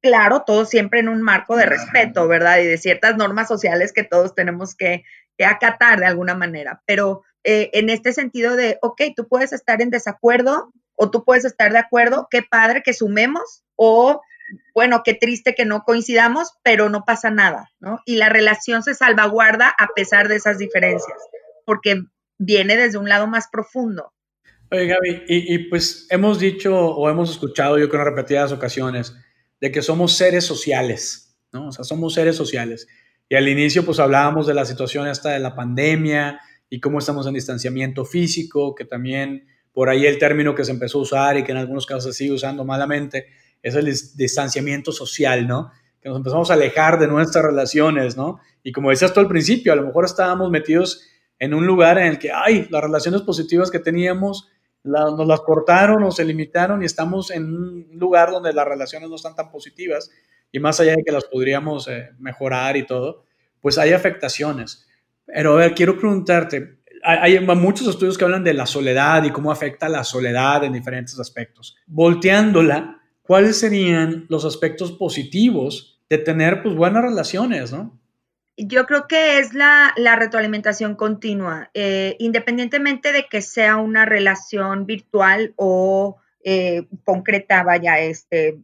Claro, 0.05 0.43
todo 0.45 0.65
siempre 0.65 0.99
en 0.99 1.09
un 1.09 1.23
marco 1.23 1.57
de 1.57 1.65
respeto, 1.65 2.27
¿verdad? 2.27 2.59
Y 2.59 2.65
de 2.65 2.77
ciertas 2.77 3.17
normas 3.17 3.47
sociales 3.47 3.91
que 3.91 4.03
todos 4.03 4.35
tenemos 4.35 4.75
que, 4.75 5.03
acatar 5.43 5.99
de 5.99 6.05
alguna 6.05 6.35
manera. 6.35 6.83
Pero 6.85 7.23
eh, 7.43 7.71
en 7.73 7.89
este 7.89 8.13
sentido 8.13 8.55
de, 8.55 8.77
ok, 8.83 9.01
tú 9.15 9.27
puedes 9.27 9.51
estar 9.51 9.81
en 9.81 9.89
desacuerdo 9.89 10.71
o 10.93 11.09
tú 11.09 11.23
puedes 11.23 11.43
estar 11.43 11.71
de 11.71 11.79
acuerdo, 11.79 12.27
qué 12.29 12.43
padre 12.43 12.83
que 12.83 12.93
sumemos 12.93 13.63
o 13.75 14.21
bueno, 14.75 15.01
qué 15.03 15.15
triste 15.15 15.55
que 15.55 15.65
no 15.65 15.81
coincidamos, 15.85 16.51
pero 16.61 16.87
no 16.89 17.03
pasa 17.03 17.31
nada, 17.31 17.71
¿no? 17.79 17.99
Y 18.05 18.17
la 18.17 18.29
relación 18.29 18.83
se 18.83 18.93
salvaguarda 18.93 19.73
a 19.75 19.87
pesar 19.95 20.27
de 20.27 20.35
esas 20.35 20.59
diferencias, 20.59 21.17
porque 21.65 22.03
viene 22.37 22.77
desde 22.77 22.99
un 22.99 23.09
lado 23.09 23.25
más 23.25 23.47
profundo. 23.51 24.13
Oye, 24.69 24.85
Gaby, 24.85 25.23
y, 25.27 25.57
pues 25.69 26.05
hemos 26.11 26.37
dicho 26.37 26.77
o 26.77 27.09
hemos 27.09 27.31
escuchado, 27.31 27.79
yo 27.79 27.89
creo 27.89 28.03
en 28.03 28.09
repetidas 28.09 28.51
ocasiones, 28.51 29.15
de 29.61 29.71
que 29.71 29.81
somos 29.81 30.13
seres 30.13 30.45
sociales, 30.45 31.37
¿no? 31.51 31.69
O 31.69 31.71
sea, 31.71 31.83
somos 31.83 32.13
seres 32.13 32.35
sociales. 32.35 32.87
Y 33.29 33.35
al 33.35 33.47
inicio, 33.47 33.83
pues 33.85 33.99
hablábamos 33.99 34.47
de 34.47 34.53
la 34.53 34.65
situación 34.65 35.07
esta 35.07 35.31
de 35.31 35.39
la 35.39 35.55
pandemia 35.55 36.39
y 36.69 36.79
cómo 36.79 36.99
estamos 36.99 37.25
en 37.27 37.33
distanciamiento 37.33 38.05
físico, 38.05 38.75
que 38.75 38.85
también 38.85 39.47
por 39.71 39.89
ahí 39.89 40.05
el 40.05 40.17
término 40.17 40.55
que 40.55 40.63
se 40.63 40.71
empezó 40.71 40.99
a 40.99 41.01
usar 41.01 41.37
y 41.37 41.43
que 41.43 41.51
en 41.51 41.57
algunos 41.57 41.85
casos 41.85 42.05
se 42.05 42.13
sigue 42.13 42.33
usando 42.33 42.63
malamente, 42.63 43.27
es 43.61 43.75
el 43.75 43.85
distanciamiento 43.85 44.91
social, 44.91 45.47
¿no? 45.47 45.71
Que 45.99 46.09
nos 46.09 46.17
empezamos 46.17 46.51
a 46.51 46.53
alejar 46.53 46.99
de 46.99 47.07
nuestras 47.07 47.43
relaciones, 47.43 48.15
¿no? 48.15 48.39
Y 48.63 48.71
como 48.71 48.89
decías 48.89 49.13
tú 49.13 49.19
al 49.19 49.27
principio, 49.27 49.73
a 49.73 49.75
lo 49.75 49.83
mejor 49.83 50.05
estábamos 50.05 50.51
metidos 50.51 51.03
en 51.39 51.53
un 51.53 51.65
lugar 51.65 51.97
en 51.97 52.07
el 52.07 52.19
que, 52.19 52.31
ay, 52.31 52.67
las 52.69 52.81
relaciones 52.81 53.21
positivas 53.21 53.71
que 53.71 53.79
teníamos 53.79 54.47
nos 54.85 55.27
las 55.27 55.41
cortaron 55.41 56.11
se 56.11 56.23
limitaron 56.23 56.81
y 56.83 56.85
estamos 56.85 57.31
en 57.31 57.43
un 57.43 57.87
lugar 57.93 58.31
donde 58.31 58.53
las 58.53 58.65
relaciones 58.67 59.09
no 59.09 59.15
están 59.15 59.35
tan 59.35 59.49
positivas 59.49 60.11
y 60.51 60.59
más 60.59 60.79
allá 60.79 60.95
de 60.95 61.03
que 61.03 61.11
las 61.11 61.25
podríamos 61.25 61.87
eh, 61.87 62.11
mejorar 62.19 62.77
y 62.77 62.85
todo, 62.85 63.25
pues 63.59 63.77
hay 63.77 63.91
afectaciones. 63.91 64.87
Pero 65.25 65.53
a 65.53 65.55
ver, 65.57 65.73
quiero 65.73 65.97
preguntarte, 65.97 66.79
hay, 67.03 67.35
hay, 67.35 67.45
muchos 67.45 67.87
estudios 67.87 68.17
que 68.17 68.23
hablan 68.23 68.43
de 68.43 68.53
la 68.53 68.65
soledad 68.65 69.23
y 69.23 69.31
cómo 69.31 69.51
afecta 69.51 69.89
la 69.89 70.03
soledad 70.03 70.63
en 70.63 70.73
diferentes 70.73 71.19
aspectos. 71.19 71.75
Volteándola, 71.87 73.01
¿cuáles 73.21 73.59
serían 73.59 74.27
los 74.29 74.45
aspectos 74.45 74.91
positivos 74.91 75.99
de 76.09 76.19
tener 76.19 76.61
pues 76.61 76.75
buenas 76.75 77.03
relaciones, 77.03 77.71
no? 77.71 77.99
Yo 78.57 78.85
creo 78.85 79.07
que 79.07 79.39
es 79.39 79.53
la, 79.53 79.93
retroalimentación 79.97 80.95
continua, 80.95 81.69
eh, 81.73 82.15
independientemente 82.19 83.11
de 83.11 83.27
que 83.27 83.41
sea 83.41 83.75
una 83.75 84.05
relación 84.05 84.85
virtual 84.85 85.53
o 85.57 86.17
eh, 86.43 86.87
concreta, 87.03 87.63
vaya, 87.63 87.99
este, 87.99 88.57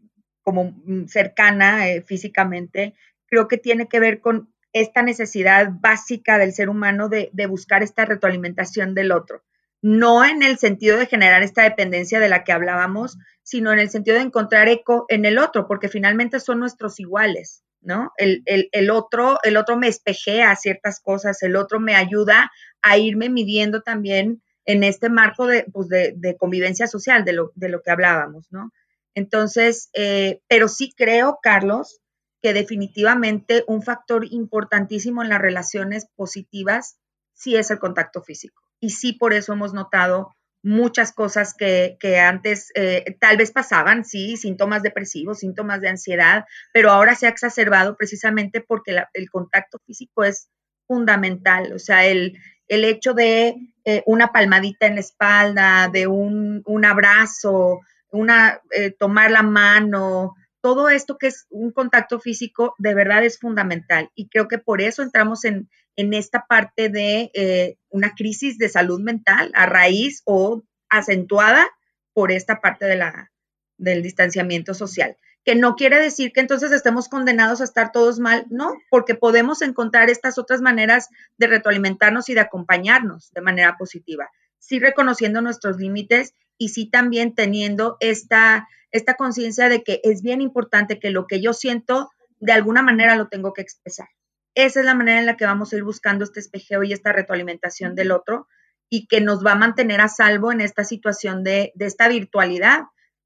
como 0.44 0.72
mm, 0.86 1.08
cercana 1.08 1.90
eh, 1.90 2.02
físicamente, 2.04 2.96
creo 3.26 3.50
que 3.50 3.58
tiene 3.58 3.88
que 3.88 4.00
ver 4.00 4.22
con 4.22 4.54
esta 4.72 5.02
necesidad 5.02 5.70
básica 5.82 6.38
del 6.38 6.54
ser 6.54 6.70
humano 6.70 7.10
de, 7.10 7.30
de, 7.34 7.46
buscar 7.48 7.84
esta 7.84 8.06
retroalimentación 8.06 8.96
del 8.96 9.12
otro. 9.12 9.44
No 9.82 10.24
en 10.24 10.42
el 10.42 10.58
sentido 10.58 10.98
de 10.98 11.08
generar 11.08 11.44
esta 11.44 11.64
dependencia 11.64 12.22
de 12.22 12.30
la 12.30 12.46
que 12.46 12.54
hablábamos, 12.54 13.18
sino 13.44 13.74
en 13.74 13.80
el 13.80 13.90
sentido 13.90 14.16
de 14.16 14.24
encontrar 14.24 14.70
eco 14.70 15.06
en 15.10 15.26
el 15.26 15.38
otro, 15.38 15.68
porque 15.68 15.90
finalmente 15.90 16.40
son 16.40 16.60
nuestros 16.60 17.00
iguales, 17.02 17.64
¿no? 17.82 18.12
El, 18.18 18.44
el, 18.46 18.70
el 18.72 18.90
otro, 18.90 19.40
el 19.44 19.58
otro 19.58 19.78
me 19.78 19.88
espejea 19.88 20.56
ciertas 20.56 21.00
cosas, 21.00 21.42
el 21.44 21.56
otro 21.56 21.80
me 21.80 21.96
ayuda 21.96 22.52
a 22.82 22.98
irme 22.98 23.30
midiendo 23.30 23.82
también 23.82 24.42
en 24.66 24.84
este 24.84 25.10
marco 25.10 25.48
de, 25.48 25.66
pues 25.72 25.88
de, 25.90 26.38
convivencia 26.38 26.88
social, 26.88 27.26
de 27.26 27.34
lo, 27.34 27.52
de 27.56 27.70
lo, 27.70 27.82
que 27.82 27.92
hablábamos, 27.92 28.48
¿no? 28.52 28.72
Entonces, 29.14 29.90
eh, 29.94 30.42
pero 30.48 30.68
sí 30.68 30.94
creo, 30.96 31.40
Carlos, 31.42 32.00
que 32.42 32.54
definitivamente 32.54 33.64
un 33.68 33.82
factor 33.82 34.26
importantísimo 34.30 35.22
en 35.22 35.30
las 35.30 35.42
relaciones 35.42 36.08
positivas 36.16 36.98
sí 37.34 37.56
es 37.56 37.72
el 37.72 37.80
contacto 37.80 38.22
físico. 38.22 38.62
Y 38.80 38.92
sí 38.92 39.14
por 39.14 39.34
eso 39.34 39.54
hemos 39.54 39.74
notado 39.74 40.36
muchas 40.64 41.12
cosas 41.12 41.54
que, 41.54 41.98
que 42.00 42.20
antes 42.20 42.72
eh, 42.76 43.18
tal 43.20 43.38
vez 43.38 43.52
pasaban, 43.52 44.06
sí, 44.06 44.38
síntomas 44.38 44.84
depresivos, 44.84 45.40
síntomas 45.40 45.82
de 45.82 45.90
ansiedad, 45.90 46.46
pero 46.74 46.92
ahora 46.92 47.16
se 47.16 47.26
ha 47.26 47.30
exacerbado 47.30 47.98
precisamente 47.98 48.62
porque 48.62 48.92
la, 48.92 49.10
el 49.14 49.30
contacto 49.30 49.80
físico 49.86 50.24
es 50.24 50.50
fundamental. 50.88 51.74
O 51.74 51.80
sea, 51.80 52.06
el, 52.06 52.38
el 52.68 52.86
hecho 52.86 53.14
de 53.14 53.56
eh, 53.86 54.04
una 54.06 54.32
palmadita 54.32 54.86
en 54.86 54.96
la 54.96 55.02
espalda, 55.02 55.90
de 55.92 56.08
un, 56.08 56.62
un 56.66 56.86
abrazo, 56.86 57.80
una, 58.12 58.62
eh, 58.72 58.92
tomar 58.92 59.32
la 59.32 59.42
mano, 59.42 60.36
todo 60.62 60.90
esto 60.90 61.18
que 61.18 61.28
es 61.28 61.48
un 61.50 61.72
contacto 61.72 62.20
físico 62.20 62.76
de 62.78 62.94
verdad 62.94 63.24
es 63.24 63.40
fundamental. 63.40 64.10
Y 64.16 64.30
creo 64.30 64.48
que 64.48 64.60
por 64.60 64.82
eso 64.82 65.02
entramos 65.02 65.44
en, 65.44 65.70
en 65.96 66.14
esta 66.14 66.46
parte 66.48 66.90
de 66.90 67.32
eh, 67.34 67.78
una 67.90 68.14
crisis 68.16 68.58
de 68.58 68.70
salud 68.70 69.02
mental 69.02 69.52
a 69.56 69.66
raíz 69.66 70.22
o 70.26 70.64
acentuada 70.90 71.68
por 72.14 72.32
esta 72.32 72.62
parte 72.62 72.86
de 72.86 72.96
la, 72.96 73.32
del 73.78 74.04
distanciamiento 74.04 74.74
social 74.74 75.18
que 75.44 75.56
no 75.56 75.76
quiere 75.76 76.00
decir 76.00 76.32
que 76.32 76.40
entonces 76.40 76.72
estemos 76.72 77.10
condenados 77.10 77.62
a 77.62 77.64
estar 77.64 77.92
todos 77.92 78.20
mal, 78.20 78.46
no, 78.50 78.74
porque 78.90 79.16
podemos 79.16 79.62
encontrar 79.62 80.10
estas 80.10 80.38
otras 80.38 80.62
maneras 80.62 81.10
de 81.38 81.48
retroalimentarnos 81.48 82.30
y 82.30 82.36
de 82.36 82.42
acompañarnos 82.42 83.32
de 83.32 83.42
manera 83.42 83.76
positiva, 83.78 84.30
sí 84.60 84.80
reconociendo 84.80 85.42
nuestros 85.42 85.78
límites 85.78 86.36
y 86.58 86.70
sí 86.70 86.86
también 86.86 87.34
teniendo 87.34 87.98
esta, 88.00 88.68
esta 88.92 89.16
conciencia 89.16 89.68
de 89.68 89.84
que 89.84 90.00
es 90.04 90.22
bien 90.22 90.42
importante 90.42 91.00
que 91.00 91.10
lo 91.10 91.26
que 91.26 91.42
yo 91.42 91.54
siento, 91.54 92.12
de 92.40 92.52
alguna 92.52 92.84
manera 92.84 93.16
lo 93.16 93.28
tengo 93.28 93.54
que 93.54 93.62
expresar. 93.62 94.10
Esa 94.56 94.82
es 94.82 94.86
la 94.86 94.96
manera 94.96 95.20
en 95.20 95.26
la 95.26 95.38
que 95.38 95.46
vamos 95.46 95.72
a 95.72 95.78
ir 95.78 95.84
buscando 95.84 96.24
este 96.24 96.40
espejeo 96.40 96.84
y 96.84 96.94
esta 96.94 97.14
retroalimentación 97.14 97.96
del 97.96 98.12
otro 98.12 98.48
y 98.90 99.08
que 99.08 99.22
nos 99.22 99.46
va 99.46 99.54
a 99.54 99.56
mantener 99.56 100.02
a 100.02 100.10
salvo 100.10 100.52
en 100.52 100.62
esta 100.62 100.84
situación 100.84 101.44
de, 101.44 101.72
de 101.76 101.86
esta 101.86 102.10
virtualidad 102.10 102.82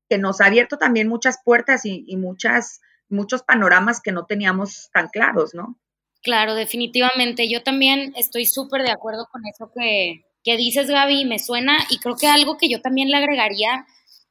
que 0.07 0.17
nos 0.19 0.39
ha 0.39 0.45
abierto 0.45 0.77
también 0.77 1.07
muchas 1.07 1.39
puertas 1.43 1.85
y, 1.85 2.03
y 2.07 2.17
muchas, 2.17 2.81
muchos 3.09 3.41
panoramas 3.43 4.01
que 4.01 4.11
no 4.11 4.25
teníamos 4.25 4.89
tan 4.93 5.07
claros, 5.07 5.55
¿no? 5.55 5.79
Claro, 6.21 6.55
definitivamente. 6.55 7.49
Yo 7.49 7.63
también 7.63 8.13
estoy 8.15 8.45
súper 8.45 8.83
de 8.83 8.91
acuerdo 8.91 9.27
con 9.31 9.41
eso 9.47 9.71
que, 9.75 10.25
que 10.43 10.57
dices, 10.57 10.87
Gaby, 10.87 11.25
me 11.25 11.39
suena 11.39 11.79
y 11.89 11.99
creo 11.99 12.15
que 12.15 12.27
algo 12.27 12.57
que 12.57 12.69
yo 12.69 12.81
también 12.81 13.09
le 13.09 13.17
agregaría 13.17 13.85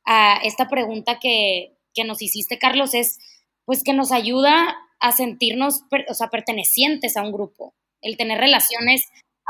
a 0.04 0.38
esta 0.44 0.68
pregunta 0.68 1.18
que, 1.20 1.76
que 1.94 2.04
nos 2.04 2.22
hiciste, 2.22 2.58
Carlos, 2.58 2.94
es 2.94 3.18
pues 3.64 3.82
que 3.82 3.94
nos 3.94 4.12
ayuda 4.12 4.76
a 5.00 5.12
sentirnos, 5.12 5.82
o 6.08 6.14
sea, 6.14 6.28
pertenecientes 6.28 7.16
a 7.16 7.22
un 7.22 7.32
grupo, 7.32 7.74
el 8.00 8.16
tener 8.16 8.38
relaciones 8.38 9.02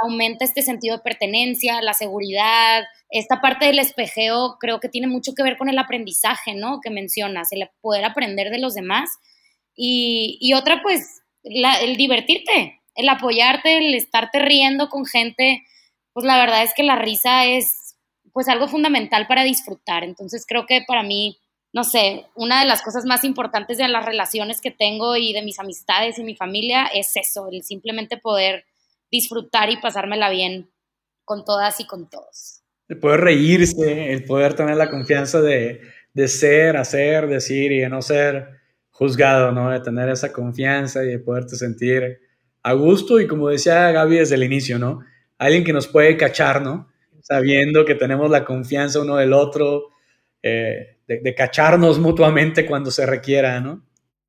aumenta 0.02 0.44
este 0.44 0.62
sentido 0.62 0.96
de 0.96 1.02
pertenencia, 1.02 1.80
la 1.82 1.94
seguridad, 1.94 2.84
esta 3.10 3.40
parte 3.40 3.66
del 3.66 3.78
espejeo 3.78 4.56
creo 4.58 4.80
que 4.80 4.88
tiene 4.88 5.06
mucho 5.06 5.34
que 5.34 5.42
ver 5.42 5.56
con 5.56 5.68
el 5.68 5.78
aprendizaje, 5.78 6.54
¿no? 6.54 6.80
Que 6.82 6.90
mencionas, 6.90 7.52
el 7.52 7.68
poder 7.80 8.04
aprender 8.04 8.50
de 8.50 8.58
los 8.58 8.74
demás. 8.74 9.10
Y, 9.76 10.38
y 10.40 10.54
otra, 10.54 10.82
pues, 10.82 11.22
el 11.42 11.96
divertirte, 11.96 12.80
el 12.94 13.08
apoyarte, 13.08 13.76
el 13.78 13.94
estarte 13.94 14.38
riendo 14.38 14.88
con 14.88 15.04
gente, 15.04 15.62
pues 16.12 16.24
la 16.26 16.38
verdad 16.38 16.62
es 16.62 16.72
que 16.74 16.82
la 16.82 16.96
risa 16.96 17.46
es, 17.46 17.96
pues, 18.32 18.48
algo 18.48 18.68
fundamental 18.68 19.26
para 19.26 19.44
disfrutar. 19.44 20.04
Entonces 20.04 20.44
creo 20.46 20.66
que 20.66 20.82
para 20.86 21.02
mí, 21.02 21.38
no 21.74 21.82
sé, 21.82 22.26
una 22.36 22.60
de 22.60 22.68
las 22.68 22.82
cosas 22.82 23.04
más 23.04 23.24
importantes 23.24 23.78
de 23.78 23.88
las 23.88 24.06
relaciones 24.06 24.60
que 24.60 24.70
tengo 24.70 25.16
y 25.16 25.32
de 25.32 25.42
mis 25.42 25.58
amistades 25.58 26.16
y 26.20 26.22
mi 26.22 26.36
familia 26.36 26.86
es 26.86 27.16
eso, 27.16 27.48
el 27.50 27.64
simplemente 27.64 28.16
poder 28.16 28.64
disfrutar 29.10 29.70
y 29.70 29.78
pasármela 29.78 30.30
bien 30.30 30.70
con 31.24 31.44
todas 31.44 31.80
y 31.80 31.86
con 31.86 32.08
todos. 32.08 32.62
El 32.88 33.00
poder 33.00 33.22
reírse, 33.22 34.12
el 34.12 34.24
poder 34.24 34.54
tener 34.54 34.76
la 34.76 34.88
confianza 34.88 35.40
de, 35.40 35.80
de 36.12 36.28
ser, 36.28 36.76
hacer, 36.76 37.26
decir 37.26 37.72
y 37.72 37.80
de 37.80 37.88
no 37.88 38.02
ser 38.02 38.60
juzgado, 38.90 39.50
¿no? 39.50 39.70
De 39.70 39.80
tener 39.80 40.08
esa 40.08 40.32
confianza 40.32 41.02
y 41.02 41.08
de 41.08 41.18
poderte 41.18 41.56
sentir 41.56 42.20
a 42.62 42.72
gusto 42.74 43.18
y 43.18 43.26
como 43.26 43.48
decía 43.48 43.90
Gaby 43.90 44.18
desde 44.18 44.36
el 44.36 44.44
inicio, 44.44 44.78
¿no? 44.78 45.00
Alguien 45.38 45.64
que 45.64 45.72
nos 45.72 45.88
puede 45.88 46.16
cachar, 46.16 46.62
¿no? 46.62 46.88
Sabiendo 47.20 47.84
que 47.84 47.96
tenemos 47.96 48.30
la 48.30 48.44
confianza 48.44 49.00
uno 49.00 49.16
del 49.16 49.32
otro, 49.32 49.88
eh, 50.40 50.93
de, 51.06 51.20
de, 51.20 51.34
cacharnos 51.34 51.98
mutuamente 51.98 52.66
cuando 52.66 52.90
se 52.90 53.06
requiera, 53.06 53.60
¿no? 53.60 53.84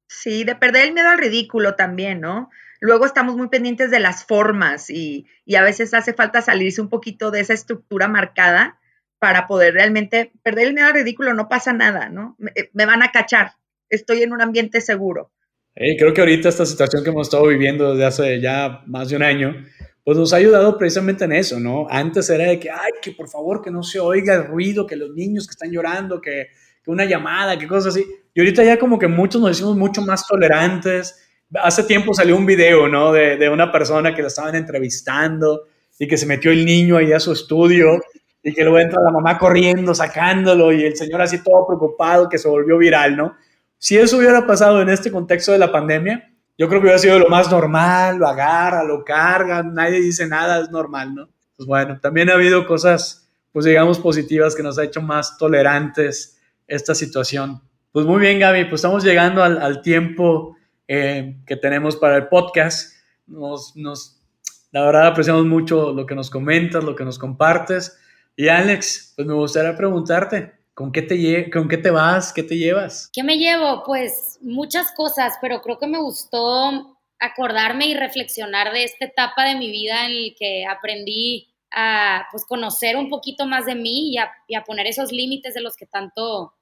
Sí, 0.07 0.43
de 0.43 0.55
perder 0.55 0.87
el 0.87 0.93
miedo 0.93 1.09
al 1.09 1.17
ridículo 1.17 1.75
también, 1.75 2.21
¿no? 2.21 2.49
luego 2.85 3.05
estamos 3.05 3.35
muy 3.35 3.49
pendientes 3.49 3.91
de 3.91 3.99
las 3.99 4.25
formas 4.25 4.89
y, 4.89 5.25
y, 5.45 5.55
a 5.55 5.63
veces 5.63 5.93
hace 5.93 6.13
falta 6.13 6.41
salirse 6.41 6.81
un 6.81 6.89
poquito 6.89 7.31
de 7.31 7.41
esa 7.41 7.53
estructura 7.53 8.07
marcada 8.07 8.79
para 9.19 9.47
poder 9.47 9.73
realmente 9.73 10.31
perder 10.43 10.67
el 10.67 10.73
miedo 10.73 10.87
al 10.87 10.93
ridículo, 10.93 11.33
no 11.33 11.49
pasa 11.49 11.73
nada, 11.73 12.09
¿no? 12.09 12.35
Me, 12.37 12.51
eh, 12.55 12.69
me 12.73 12.85
van 12.85 13.01
a 13.01 13.11
cachar, 13.11 13.53
estoy 13.89 14.21
en 14.23 14.33
un 14.33 14.41
ambiente 14.41 14.81
seguro. 14.81 15.31
Hey, 15.73 15.95
creo 15.97 16.13
que 16.13 16.21
ahorita 16.21 16.49
esta 16.49 16.65
situación 16.65 17.03
que 17.03 17.09
hemos 17.09 17.27
estado 17.27 17.47
viviendo 17.47 17.91
desde 17.91 18.05
hace 18.05 18.41
ya 18.41 18.83
más 18.85 19.09
de 19.09 19.15
un 19.15 19.23
año, 19.23 19.65
pues 20.03 20.17
nos 20.17 20.31
ha 20.33 20.37
ayudado 20.37 20.77
precisamente 20.77 21.25
en 21.25 21.31
eso, 21.31 21.59
¿no? 21.59 21.87
Antes 21.89 22.29
era 22.29 22.45
de 22.45 22.59
que, 22.59 22.69
ay, 22.69 22.91
que 23.01 23.11
por 23.11 23.27
favor 23.27 23.61
que 23.61 23.71
no 23.71 23.83
se 23.83 23.99
oiga 23.99 24.35
el 24.35 24.45
ruido, 24.45 24.85
que 24.85 24.95
los 24.95 25.11
niños 25.11 25.47
que 25.47 25.51
están 25.51 25.71
llorando, 25.71 26.21
que, 26.21 26.49
que 26.85 26.91
una 26.91 27.05
llamada, 27.05 27.57
que 27.57 27.67
cosas 27.67 27.95
así. 27.95 28.05
Y 28.33 28.39
ahorita 28.39 28.63
ya 28.63 28.77
como 28.77 28.99
que 28.99 29.07
muchos 29.07 29.41
nos 29.41 29.49
decimos 29.49 29.75
mucho 29.75 30.03
más 30.03 30.27
tolerantes, 30.27 31.19
hace 31.55 31.83
tiempo 31.83 32.13
salió 32.13 32.37
un 32.37 32.45
video, 32.45 32.87
¿no? 32.87 33.11
De, 33.11 33.37
de, 33.37 33.49
una 33.49 33.71
persona 33.71 34.13
que 34.13 34.21
la 34.21 34.27
estaban 34.27 34.55
entrevistando 34.55 35.63
y 35.97 36.07
que 36.07 36.17
se 36.17 36.25
metió 36.25 36.51
el 36.51 36.65
niño 36.65 36.97
ahí 36.97 37.11
a 37.11 37.19
su 37.19 37.31
estudio 37.31 37.99
y 38.43 38.53
que 38.53 38.61
luego 38.61 38.79
entra 38.79 39.01
la 39.01 39.11
mamá 39.11 39.37
corriendo, 39.37 39.95
sacándolo 39.95 40.71
y 40.71 40.83
el 40.83 40.95
señor 40.95 41.21
así 41.21 41.43
todo 41.43 41.65
preocupado 41.65 42.29
que 42.29 42.37
se 42.37 42.47
volvió 42.47 42.77
viral, 42.77 43.17
¿no? 43.17 43.35
Si 43.77 43.97
eso 43.97 44.17
hubiera 44.17 44.45
pasado 44.45 44.81
en 44.81 44.89
este 44.89 45.11
contexto 45.11 45.51
de 45.51 45.57
la 45.57 45.71
pandemia, 45.71 46.31
yo 46.57 46.67
creo 46.67 46.79
que 46.79 46.85
hubiera 46.85 46.99
sido 46.99 47.19
lo 47.19 47.27
más 47.27 47.49
normal, 47.49 48.17
lo 48.17 48.27
agarra, 48.27 48.83
lo 48.83 49.03
carga, 49.03 49.63
nadie 49.63 49.99
dice 49.99 50.27
nada, 50.27 50.61
es 50.61 50.69
normal, 50.69 51.13
¿no? 51.13 51.29
Pues 51.57 51.67
bueno, 51.67 51.99
también 51.99 52.29
ha 52.29 52.33
habido 52.33 52.65
cosas, 52.65 53.27
pues 53.51 53.65
digamos, 53.65 53.99
positivas 53.99 54.55
que 54.55 54.63
nos 54.63 54.77
ha 54.77 54.83
hecho 54.83 55.01
más 55.01 55.37
tolerantes 55.37 56.34
esta 56.67 56.95
situación. 56.95 57.61
Pues 57.91 58.05
muy 58.05 58.19
bien, 58.19 58.39
Gaby, 58.39 58.65
pues 58.65 58.75
estamos 58.75 59.03
llegando 59.03 59.43
al, 59.43 59.61
al 59.61 59.81
tiempo 59.81 60.55
eh, 60.87 61.37
que 61.47 61.55
tenemos 61.55 61.95
para 61.95 62.17
el 62.17 62.27
podcast. 62.27 62.93
Nos, 63.27 63.75
nos, 63.75 64.21
la 64.71 64.85
verdad 64.85 65.07
apreciamos 65.07 65.45
mucho 65.45 65.93
lo 65.93 66.05
que 66.05 66.15
nos 66.15 66.29
comentas, 66.29 66.83
lo 66.83 66.95
que 66.95 67.05
nos 67.05 67.17
compartes. 67.17 67.97
Y 68.35 68.49
Alex, 68.49 69.13
pues 69.15 69.27
me 69.27 69.33
gustaría 69.33 69.75
preguntarte, 69.75 70.53
¿con 70.73 70.91
qué 70.91 71.01
te, 71.01 71.49
con 71.49 71.67
qué 71.67 71.77
te 71.77 71.89
vas? 71.89 72.33
¿Qué 72.33 72.43
te 72.43 72.57
llevas? 72.57 73.09
¿Qué 73.13 73.23
me 73.23 73.37
llevo? 73.37 73.83
Pues 73.85 74.37
muchas 74.41 74.91
cosas, 74.91 75.35
pero 75.41 75.61
creo 75.61 75.79
que 75.79 75.87
me 75.87 75.99
gustó 75.99 76.97
acordarme 77.19 77.87
y 77.87 77.95
reflexionar 77.95 78.73
de 78.73 78.83
esta 78.83 79.05
etapa 79.05 79.45
de 79.45 79.55
mi 79.55 79.71
vida 79.71 80.05
en 80.05 80.13
la 80.13 80.33
que 80.37 80.65
aprendí 80.65 81.47
a 81.71 82.27
pues, 82.31 82.45
conocer 82.45 82.97
un 82.97 83.09
poquito 83.09 83.45
más 83.45 83.65
de 83.65 83.75
mí 83.75 84.11
y 84.11 84.17
a, 84.17 84.29
y 84.47 84.55
a 84.55 84.63
poner 84.63 84.87
esos 84.87 85.11
límites 85.11 85.53
de 85.53 85.61
los 85.61 85.75
que 85.75 85.85
tanto 85.85 86.53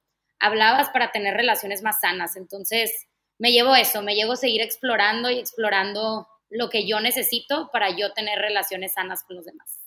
hablabas 0.44 0.90
para 0.90 1.12
tener 1.12 1.36
relaciones 1.36 1.82
más 1.82 2.02
sanas. 2.02 2.36
Entonces, 2.36 3.08
me 3.40 3.52
llevo 3.52 3.76
eso, 3.76 4.04
me 4.04 4.14
llevo 4.14 4.34
a 4.34 4.38
seguir 4.38 4.62
explorando 4.62 5.30
y 5.30 5.40
explorando 5.40 6.28
lo 6.50 6.70
que 6.70 6.88
yo 6.88 7.00
necesito 7.00 7.70
para 7.72 7.96
yo 7.96 8.14
tener 8.14 8.40
relaciones 8.40 8.94
sanas 8.94 9.24
con 9.24 9.38
los 9.38 9.46
demás. 9.46 9.80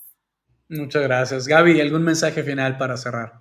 Muchas 0.67 1.03
gracias. 1.03 1.47
Gaby, 1.47 1.79
¿algún 1.79 2.03
mensaje 2.03 2.43
final 2.43 2.77
para 2.77 2.97
cerrar? 2.97 3.37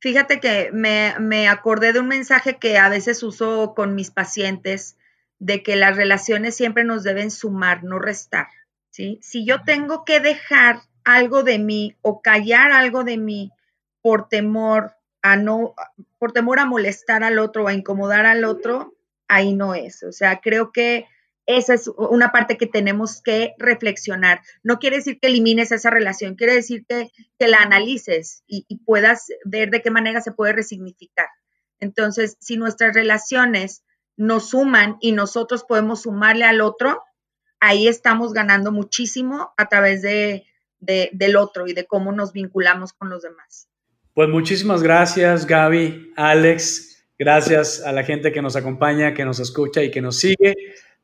Fíjate 0.00 0.40
que 0.40 0.70
me, 0.72 1.14
me 1.18 1.48
acordé 1.48 1.92
de 1.92 2.00
un 2.00 2.08
mensaje 2.08 2.58
que 2.58 2.76
a 2.76 2.88
veces 2.88 3.22
uso 3.22 3.72
con 3.74 3.94
mis 3.94 4.10
pacientes, 4.10 4.98
de 5.38 5.62
que 5.62 5.76
las 5.76 5.96
relaciones 5.96 6.56
siempre 6.56 6.84
nos 6.84 7.04
deben 7.04 7.30
sumar, 7.30 7.84
no 7.84 7.98
restar. 7.98 8.48
¿sí? 8.90 9.18
Si 9.22 9.46
yo 9.46 9.62
tengo 9.64 10.04
que 10.04 10.20
dejar 10.20 10.80
algo 11.04 11.44
de 11.44 11.58
mí 11.58 11.94
o 12.02 12.20
callar 12.20 12.72
algo 12.72 13.04
de 13.04 13.16
mí 13.16 13.52
por 14.02 14.28
temor 14.28 14.96
por 16.18 16.32
temor 16.32 16.58
a 16.58 16.66
molestar 16.66 17.24
al 17.24 17.38
otro 17.38 17.64
o 17.64 17.68
a 17.68 17.74
incomodar 17.74 18.26
al 18.26 18.44
otro, 18.44 18.94
ahí 19.28 19.54
no 19.54 19.74
es. 19.74 20.02
O 20.02 20.12
sea, 20.12 20.40
creo 20.40 20.72
que 20.72 21.06
esa 21.46 21.74
es 21.74 21.88
una 21.88 22.32
parte 22.32 22.58
que 22.58 22.66
tenemos 22.66 23.22
que 23.22 23.54
reflexionar. 23.58 24.40
No 24.62 24.78
quiere 24.78 24.96
decir 24.96 25.18
que 25.20 25.28
elimines 25.28 25.70
esa 25.70 25.90
relación, 25.90 26.34
quiere 26.34 26.54
decir 26.54 26.84
que, 26.88 27.12
que 27.38 27.48
la 27.48 27.58
analices 27.58 28.42
y, 28.46 28.64
y, 28.68 28.78
puedas 28.78 29.26
ver 29.44 29.70
de 29.70 29.80
qué 29.80 29.90
manera 29.92 30.20
se 30.20 30.32
puede 30.32 30.52
resignificar. 30.52 31.28
Entonces, 31.78 32.36
si 32.40 32.56
nuestras 32.56 32.94
relaciones 32.94 33.84
nos 34.16 34.50
suman 34.50 34.96
y 35.00 35.12
nosotros 35.12 35.64
podemos 35.64 36.02
sumarle 36.02 36.44
al 36.44 36.60
otro, 36.60 37.02
ahí 37.60 37.86
estamos 37.86 38.32
ganando 38.32 38.72
muchísimo 38.72 39.52
a 39.56 39.68
través 39.68 40.02
de, 40.02 40.46
de, 40.80 41.10
del 41.12 41.36
otro 41.36 41.68
y 41.68 41.74
de 41.74 41.86
cómo 41.86 42.10
nos 42.12 42.32
vinculamos 42.32 42.92
con 42.92 43.08
los 43.08 43.22
demás. 43.22 43.68
Pues 44.16 44.30
muchísimas 44.30 44.82
gracias, 44.82 45.46
Gaby, 45.46 46.14
Alex. 46.16 47.04
Gracias 47.18 47.82
a 47.82 47.92
la 47.92 48.02
gente 48.02 48.32
que 48.32 48.40
nos 48.40 48.56
acompaña, 48.56 49.12
que 49.12 49.26
nos 49.26 49.40
escucha 49.40 49.82
y 49.82 49.90
que 49.90 50.00
nos 50.00 50.16
sigue. 50.16 50.56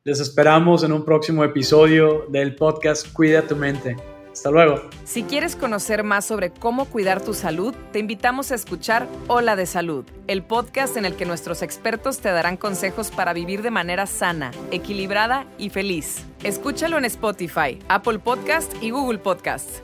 Les 0.03 0.19
esperamos 0.19 0.83
en 0.83 0.93
un 0.93 1.05
próximo 1.05 1.43
episodio 1.43 2.25
del 2.29 2.55
podcast 2.55 3.13
Cuida 3.13 3.43
tu 3.43 3.55
mente. 3.55 3.95
Hasta 4.31 4.49
luego. 4.49 4.89
Si 5.05 5.21
quieres 5.21 5.55
conocer 5.55 6.03
más 6.03 6.25
sobre 6.25 6.49
cómo 6.49 6.85
cuidar 6.85 7.21
tu 7.21 7.35
salud, 7.35 7.75
te 7.91 7.99
invitamos 7.99 8.51
a 8.51 8.55
escuchar 8.55 9.07
Hola 9.27 9.55
de 9.55 9.67
Salud, 9.67 10.05
el 10.25 10.41
podcast 10.41 10.97
en 10.97 11.05
el 11.05 11.15
que 11.15 11.27
nuestros 11.27 11.61
expertos 11.61 12.17
te 12.17 12.29
darán 12.29 12.57
consejos 12.57 13.11
para 13.11 13.33
vivir 13.33 13.61
de 13.61 13.69
manera 13.69 14.07
sana, 14.07 14.49
equilibrada 14.71 15.45
y 15.59 15.69
feliz. 15.69 16.25
Escúchalo 16.43 16.97
en 16.97 17.05
Spotify, 17.05 17.77
Apple 17.89 18.17
Podcast 18.17 18.73
y 18.81 18.89
Google 18.89 19.19
Podcast. 19.19 19.83